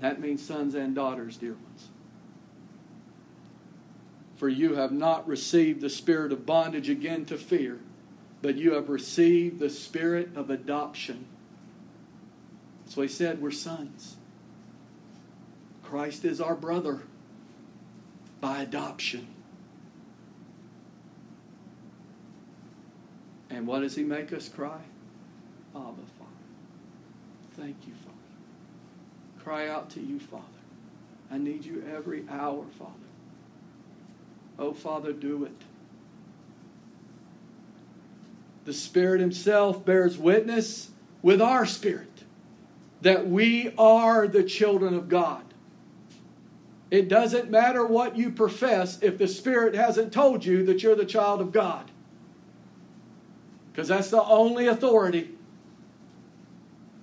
That 0.00 0.20
means 0.20 0.44
sons 0.44 0.74
and 0.74 0.94
daughters, 0.94 1.36
dear 1.36 1.54
ones. 1.54 1.88
For 4.36 4.48
you 4.48 4.74
have 4.74 4.92
not 4.92 5.26
received 5.26 5.80
the 5.80 5.90
spirit 5.90 6.30
of 6.30 6.46
bondage 6.46 6.88
again 6.88 7.24
to 7.26 7.36
fear, 7.36 7.80
but 8.40 8.54
you 8.54 8.74
have 8.74 8.88
received 8.88 9.58
the 9.58 9.70
spirit 9.70 10.30
of 10.36 10.50
adoption. 10.50 11.26
So 12.88 13.02
he 13.02 13.08
said, 13.08 13.40
We're 13.40 13.50
sons. 13.50 14.16
Christ 15.84 16.24
is 16.24 16.40
our 16.40 16.54
brother 16.54 17.00
by 18.40 18.62
adoption. 18.62 19.28
And 23.50 23.66
what 23.66 23.80
does 23.80 23.94
he 23.94 24.04
make 24.04 24.32
us 24.32 24.48
cry? 24.48 24.80
Abba, 25.74 26.02
Father. 26.18 26.30
Thank 27.56 27.76
you, 27.86 27.94
Father. 28.04 29.42
Cry 29.42 29.68
out 29.68 29.90
to 29.90 30.00
you, 30.00 30.18
Father. 30.18 30.44
I 31.30 31.38
need 31.38 31.64
you 31.64 31.84
every 31.94 32.24
hour, 32.30 32.64
Father. 32.78 32.92
Oh, 34.58 34.72
Father, 34.72 35.12
do 35.12 35.44
it. 35.44 35.52
The 38.64 38.72
Spirit 38.72 39.20
Himself 39.20 39.84
bears 39.84 40.18
witness 40.18 40.90
with 41.22 41.40
our 41.40 41.64
spirit 41.64 42.08
that 43.02 43.28
we 43.28 43.72
are 43.78 44.26
the 44.26 44.42
children 44.42 44.94
of 44.94 45.08
God. 45.08 45.42
It 46.90 47.08
doesn't 47.08 47.50
matter 47.50 47.84
what 47.86 48.16
you 48.16 48.30
profess 48.30 49.02
if 49.02 49.18
the 49.18 49.28
Spirit 49.28 49.74
hasn't 49.74 50.12
told 50.12 50.44
you 50.44 50.64
that 50.66 50.82
you're 50.82 50.94
the 50.94 51.04
child 51.04 51.40
of 51.40 51.52
God. 51.52 51.90
Because 53.70 53.88
that's 53.88 54.10
the 54.10 54.22
only 54.22 54.66
authority. 54.66 55.30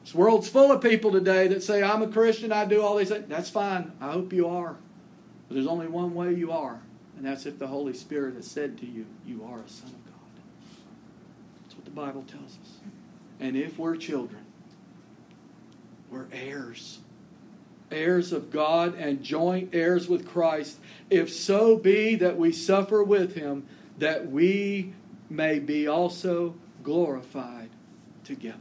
This 0.03 0.13
world's 0.13 0.49
full 0.49 0.71
of 0.71 0.81
people 0.81 1.11
today 1.11 1.47
that 1.47 1.63
say, 1.63 1.81
I'm 1.81 2.01
a 2.01 2.07
Christian, 2.07 2.51
I 2.51 2.65
do 2.65 2.81
all 2.81 2.95
these 2.95 3.09
things. 3.09 3.25
That's 3.27 3.49
fine. 3.49 3.91
I 4.01 4.11
hope 4.11 4.33
you 4.33 4.47
are. 4.47 4.75
But 5.47 5.55
there's 5.55 5.67
only 5.67 5.87
one 5.87 6.15
way 6.15 6.33
you 6.33 6.51
are, 6.51 6.79
and 7.17 7.25
that's 7.25 7.45
if 7.45 7.59
the 7.59 7.67
Holy 7.67 7.93
Spirit 7.93 8.35
has 8.35 8.47
said 8.47 8.77
to 8.79 8.85
you, 8.85 9.05
You 9.25 9.43
are 9.43 9.59
a 9.59 9.69
son 9.69 9.89
of 9.89 10.05
God. 10.05 10.43
That's 11.63 11.75
what 11.75 11.85
the 11.85 11.91
Bible 11.91 12.23
tells 12.27 12.57
us. 12.61 12.79
And 13.39 13.55
if 13.55 13.77
we're 13.77 13.95
children, 13.95 14.44
we're 16.15 16.27
heirs. 16.31 16.99
Heirs 17.91 18.31
of 18.31 18.51
God 18.51 18.95
and 18.95 19.21
joint 19.21 19.69
heirs 19.73 20.07
with 20.07 20.25
Christ, 20.25 20.79
if 21.09 21.31
so 21.31 21.77
be 21.77 22.15
that 22.15 22.37
we 22.37 22.51
suffer 22.51 23.03
with 23.03 23.35
him, 23.35 23.67
that 23.99 24.29
we 24.31 24.93
may 25.29 25.59
be 25.59 25.87
also 25.87 26.55
glorified 26.83 27.69
together. 28.23 28.57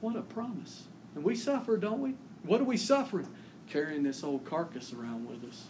What 0.00 0.16
a 0.16 0.22
promise. 0.22 0.84
And 1.14 1.24
we 1.24 1.34
suffer, 1.34 1.76
don't 1.76 2.00
we? 2.00 2.14
What 2.42 2.60
are 2.60 2.64
we 2.64 2.76
suffering? 2.76 3.28
Carrying 3.68 4.02
this 4.02 4.24
old 4.24 4.44
carcass 4.44 4.92
around 4.92 5.28
with 5.28 5.44
us, 5.48 5.66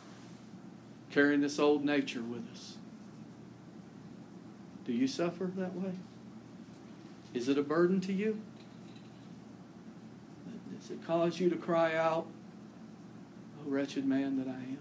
carrying 1.10 1.40
this 1.40 1.58
old 1.58 1.84
nature 1.84 2.22
with 2.22 2.50
us. 2.52 2.76
Do 4.84 4.92
you 4.92 5.06
suffer 5.06 5.50
that 5.56 5.74
way? 5.74 5.92
Is 7.34 7.48
it 7.48 7.58
a 7.58 7.62
burden 7.62 8.00
to 8.02 8.12
you? 8.12 8.40
It 10.92 11.06
cause 11.06 11.40
you 11.40 11.48
to 11.48 11.56
cry 11.56 11.94
out, 11.94 12.26
O 13.58 13.70
wretched 13.70 14.04
man 14.04 14.36
that 14.36 14.46
I 14.46 14.60
am? 14.60 14.78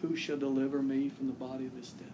Who 0.00 0.16
shall 0.16 0.38
deliver 0.38 0.80
me 0.80 1.10
from 1.10 1.26
the 1.26 1.34
body 1.34 1.66
of 1.66 1.76
this 1.76 1.90
death? 1.90 2.08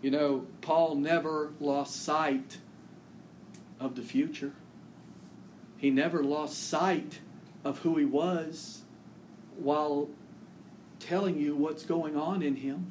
You 0.00 0.10
know, 0.10 0.46
Paul 0.62 0.94
never 0.94 1.52
lost 1.60 2.02
sight 2.02 2.58
of 3.78 3.94
the 3.94 4.02
future. 4.02 4.52
He 5.76 5.90
never 5.90 6.24
lost 6.24 6.68
sight 6.68 7.20
of 7.62 7.80
who 7.80 7.96
he 7.96 8.06
was 8.06 8.84
while 9.58 10.08
telling 10.98 11.38
you 11.38 11.54
what's 11.54 11.84
going 11.84 12.16
on 12.16 12.40
in 12.42 12.56
him. 12.56 12.90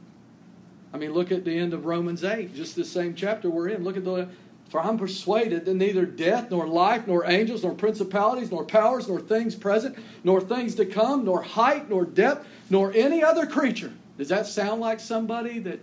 I 0.94 0.98
mean, 0.98 1.12
look 1.14 1.32
at 1.32 1.44
the 1.44 1.58
end 1.58 1.74
of 1.74 1.86
Romans 1.86 2.24
8, 2.24 2.54
just 2.54 2.76
the 2.76 2.86
same 2.86 3.16
chapter 3.16 3.50
we're 3.50 3.70
in. 3.70 3.84
Look 3.84 3.98
at 3.98 4.04
the 4.04 4.30
for 4.76 4.82
I'm 4.82 4.98
persuaded 4.98 5.64
that 5.64 5.74
neither 5.74 6.06
death, 6.06 6.52
nor 6.52 6.68
life, 6.68 7.08
nor 7.08 7.26
angels, 7.32 7.64
nor 7.64 7.74
principalities, 7.74 8.52
nor 8.52 8.66
powers, 8.66 9.08
nor 9.08 9.22
things 9.22 9.56
present, 9.56 9.98
nor 10.26 10.42
things 10.42 10.76
to 10.76 10.86
come, 10.86 11.24
nor 11.24 11.42
height, 11.42 11.90
nor 11.90 12.04
depth, 12.04 12.46
nor 12.70 12.92
any 12.92 13.24
other 13.24 13.46
creature. 13.46 13.94
Does 14.18 14.28
that 14.28 14.48
sound 14.48 14.82
like 14.82 15.00
somebody 15.00 15.60
that 15.60 15.80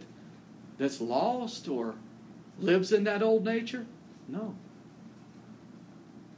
that's 0.76 1.00
lost 1.00 1.68
or 1.68 1.94
lives 2.58 2.92
in 2.92 3.04
that 3.04 3.22
old 3.22 3.46
nature? 3.46 3.86
No. 4.28 4.56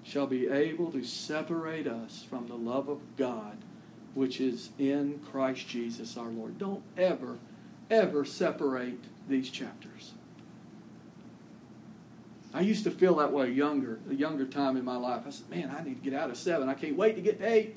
Shall 0.05 0.29
be 0.29 0.47
able 0.47 0.93
to 0.93 1.03
separate 1.03 1.89
us 1.89 2.25
from 2.31 2.47
the 2.47 2.55
love 2.55 2.89
of 2.89 3.01
God 3.17 3.59
which 4.15 4.41
is 4.41 4.71
in 4.79 5.19
Christ 5.33 5.67
Jesus 5.67 6.17
our 6.17 6.29
Lord. 6.29 6.57
Don't 6.59 6.85
ever, 6.97 7.37
ever 7.91 8.25
separate 8.25 9.03
these 9.29 9.51
chapters. 9.51 10.13
I 12.55 12.61
used 12.61 12.85
to 12.85 12.91
feel 12.91 13.17
that 13.17 13.33
way 13.33 13.51
younger, 13.51 13.99
a 14.09 14.15
younger 14.15 14.47
time 14.47 14.77
in 14.77 14.85
my 14.85 14.97
life. 14.97 15.25
I 15.27 15.31
said, 15.31 15.51
man, 15.51 15.75
I 15.77 15.83
need 15.83 16.03
to 16.03 16.11
get 16.11 16.19
out 16.19 16.31
of 16.31 16.37
seven. 16.37 16.69
I 16.69 16.75
can't 16.75 16.97
wait 16.97 17.17
to 17.17 17.21
get 17.21 17.41
to 17.41 17.53
eight. 17.53 17.77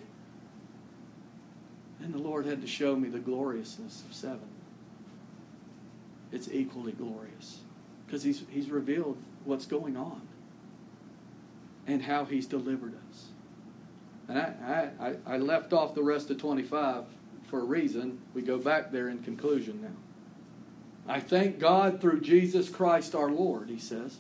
And 2.00 2.14
the 2.14 2.20
Lord 2.20 2.46
had 2.46 2.62
to 2.62 2.68
show 2.68 2.96
me 2.96 3.10
the 3.10 3.20
gloriousness 3.20 4.04
of 4.08 4.16
seven 4.16 4.48
it's 6.32 6.50
equally 6.52 6.92
glorious 6.92 7.60
because 8.06 8.24
he's, 8.24 8.44
he's 8.50 8.70
revealed 8.70 9.18
what's 9.46 9.66
going 9.66 9.98
on 9.98 10.22
and 11.86 12.02
how 12.02 12.26
he's 12.26 12.46
delivered 12.46 12.94
us. 13.10 13.28
And 14.28 14.38
I, 14.38 14.90
I, 15.00 15.16
I 15.26 15.38
left 15.38 15.72
off 15.72 15.96
the 15.96 16.04
rest 16.04 16.30
of 16.30 16.38
25 16.38 17.06
for 17.50 17.60
a 17.60 17.64
reason. 17.64 18.20
We 18.34 18.42
go 18.42 18.58
back 18.58 18.92
there 18.92 19.08
in 19.08 19.20
conclusion 19.20 19.82
now. 19.82 21.14
I 21.14 21.22
thank 21.22 21.60
God 21.60 22.02
through 22.02 22.20
Jesus 22.20 22.68
Christ 22.68 23.16
our 23.16 23.32
Lord, 23.32 23.70
he 23.70 23.80
says. 23.80 24.18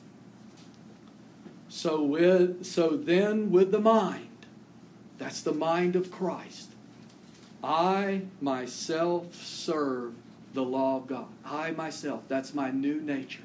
So 1.77 2.01
with 2.01 2.65
so 2.65 2.97
then 2.97 3.51
with 3.51 3.69
the 3.69 3.79
mind, 3.79 4.47
that's 5.19 5.41
the 5.41 5.53
mind 5.53 5.95
of 5.95 6.11
Christ. 6.11 6.71
I 7.63 8.23
myself 8.41 9.35
serve 9.35 10.15
the 10.55 10.63
law 10.63 10.97
of 10.97 11.05
God. 11.05 11.27
I 11.45 11.69
myself, 11.69 12.23
that's 12.27 12.55
my 12.55 12.71
new 12.71 12.99
nature. 12.99 13.43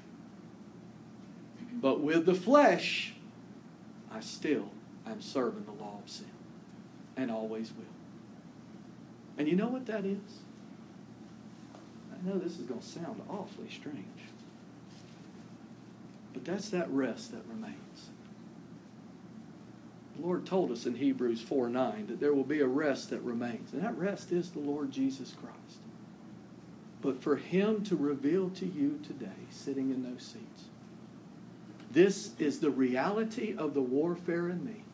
But 1.74 2.00
with 2.00 2.24
the 2.24 2.34
flesh, 2.34 3.12
I 4.10 4.20
still 4.20 4.70
am 5.06 5.20
serving 5.20 5.66
the 5.66 5.84
law 5.84 5.98
of 6.02 6.08
sin 6.08 6.30
and 7.18 7.30
always 7.30 7.70
will. 7.72 7.84
And 9.36 9.46
you 9.46 9.56
know 9.56 9.68
what 9.68 9.84
that 9.84 10.06
is? 10.06 10.38
I 12.10 12.26
know 12.26 12.38
this 12.38 12.58
is 12.58 12.64
going 12.64 12.80
to 12.80 12.86
sound 12.86 13.20
awfully 13.28 13.68
strange. 13.68 14.06
But 16.32 16.46
that's 16.46 16.70
that 16.70 16.88
rest 16.88 17.32
that 17.32 17.42
remains. 17.46 18.08
The 20.16 20.22
Lord 20.22 20.44
told 20.44 20.70
us 20.70 20.86
in 20.86 20.94
Hebrews 20.94 21.40
4 21.40 21.68
9 21.68 22.06
that 22.08 22.20
there 22.20 22.34
will 22.34 22.44
be 22.44 22.60
a 22.60 22.66
rest 22.66 23.10
that 23.10 23.20
remains. 23.22 23.72
And 23.72 23.82
that 23.82 23.96
rest 23.96 24.32
is 24.32 24.50
the 24.50 24.60
Lord 24.60 24.90
Jesus 24.90 25.34
Christ 25.40 25.78
but 27.02 27.20
for 27.20 27.36
Him 27.36 27.82
to 27.84 27.96
reveal 27.96 28.48
to 28.50 28.66
you 28.66 29.00
today, 29.06 29.26
sitting 29.50 29.90
in 29.90 30.02
those 30.02 30.22
seats. 30.22 30.64
This 31.90 32.30
is 32.38 32.60
the 32.60 32.70
reality 32.70 33.54
of 33.58 33.74
the 33.74 33.82
warfare 33.82 34.48
in 34.48 34.64
me. 34.64 34.84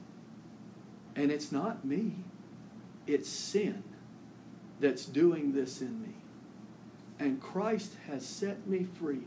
And 1.14 1.30
it's 1.30 1.52
not 1.52 1.84
me, 1.84 2.16
it's 3.06 3.28
sin 3.28 3.84
that's 4.80 5.04
doing 5.04 5.52
this 5.52 5.80
in 5.80 6.00
me. 6.00 6.14
And 7.18 7.40
Christ 7.40 7.92
has 8.08 8.24
set 8.24 8.66
me 8.66 8.86
free, 8.98 9.24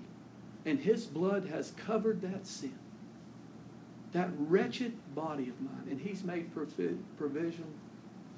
and 0.66 0.80
His 0.80 1.06
blood 1.06 1.48
has 1.48 1.72
covered 1.72 2.22
that 2.22 2.48
sin, 2.48 2.78
that 4.14 4.30
wretched 4.38 4.94
body 5.16 5.50
of 5.50 5.60
mine, 5.62 5.88
and 5.90 6.00
He's 6.00 6.24
made 6.24 6.52
provision 6.54 7.66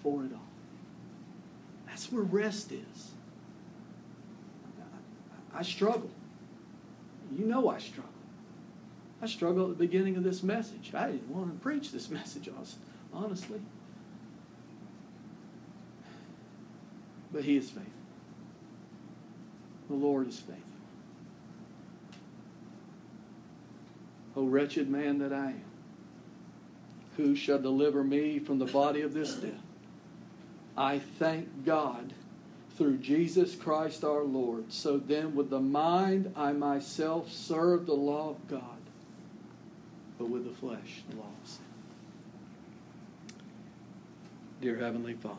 for 0.02 0.24
it 0.24 0.32
all. 0.34 0.40
That's 1.88 2.12
where 2.12 2.24
rest 2.24 2.72
is. 2.72 3.12
I 5.54 5.62
struggle. 5.62 6.10
You 7.32 7.46
know 7.46 7.70
I 7.70 7.80
struggle. 7.80 8.12
I 9.22 9.28
struggled 9.28 9.72
at 9.72 9.78
the 9.78 9.86
beginning 9.86 10.18
of 10.18 10.24
this 10.24 10.44
message. 10.44 10.92
I 10.94 11.12
didn't 11.12 11.30
want 11.30 11.54
to 11.54 11.60
preach 11.60 11.92
this 11.92 12.10
message, 12.12 12.50
honestly. 13.14 13.62
But 17.32 17.44
He 17.44 17.58
is 17.58 17.70
faithful. 17.70 17.92
The 19.90 19.96
Lord 19.96 20.28
is 20.28 20.40
faithful. 20.40 20.73
O 24.36 24.46
wretched 24.46 24.90
man 24.90 25.20
that 25.20 25.32
I 25.32 25.48
am, 25.48 25.64
who 27.18 27.36
shall 27.36 27.60
deliver 27.60 28.04
me 28.04 28.40
from 28.40 28.60
the 28.60 28.66
body 28.66 29.02
of 29.02 29.14
this 29.14 29.36
death? 29.36 29.54
I 30.76 31.00
thank 31.00 31.66
God 31.66 32.14
through 32.78 32.98
Jesus 32.98 33.56
Christ 33.56 34.04
our 34.04 34.24
Lord. 34.24 34.74
So 34.74 34.98
then, 34.98 35.36
with 35.36 35.52
the 35.52 35.60
mind, 35.60 36.34
I 36.36 36.54
myself 36.54 37.32
serve 37.32 37.86
the 37.86 37.94
law 37.94 38.32
of 38.32 38.48
God, 38.48 38.62
but 40.18 40.30
with 40.30 40.46
the 40.46 40.56
flesh, 40.56 41.04
the 41.10 41.18
law 41.18 41.30
of 41.42 41.48
sin. 41.48 41.64
dear 44.64 44.78
Heavenly 44.78 45.14
Father. 45.14 45.36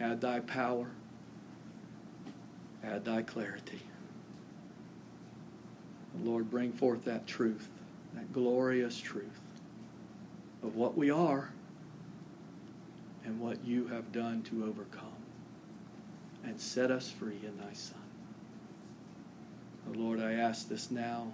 Add 0.00 0.22
thy 0.22 0.40
power, 0.40 0.86
add 2.82 3.04
thy 3.04 3.20
clarity. 3.20 3.80
Lord, 6.22 6.50
bring 6.50 6.72
forth 6.72 7.04
that 7.04 7.26
truth, 7.26 7.68
that 8.14 8.32
glorious 8.32 8.98
truth 8.98 9.40
of 10.62 10.76
what 10.76 10.96
we 10.96 11.10
are 11.10 11.50
and 13.24 13.40
what 13.40 13.64
you 13.64 13.88
have 13.88 14.12
done 14.12 14.42
to 14.42 14.64
overcome 14.64 15.04
and 16.44 16.60
set 16.60 16.90
us 16.90 17.10
free 17.10 17.40
in 17.42 17.56
thy 17.58 17.72
Son. 17.72 17.98
Oh 19.88 19.98
Lord, 19.98 20.20
I 20.20 20.32
ask 20.32 20.68
this 20.68 20.90
now 20.90 21.32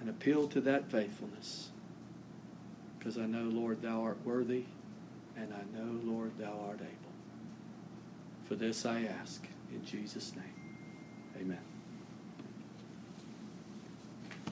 and 0.00 0.08
appeal 0.08 0.46
to 0.48 0.60
that 0.62 0.90
faithfulness 0.90 1.70
because 2.98 3.18
I 3.18 3.26
know, 3.26 3.44
Lord, 3.44 3.82
thou 3.82 4.02
art 4.02 4.18
worthy 4.24 4.64
and 5.36 5.52
I 5.54 5.78
know, 5.78 6.00
Lord, 6.04 6.32
thou 6.38 6.58
art 6.68 6.80
able. 6.80 7.12
For 8.44 8.56
this 8.56 8.84
I 8.84 9.04
ask 9.04 9.46
in 9.72 9.84
Jesus' 9.84 10.34
name. 10.34 10.44
Amen. 11.40 11.69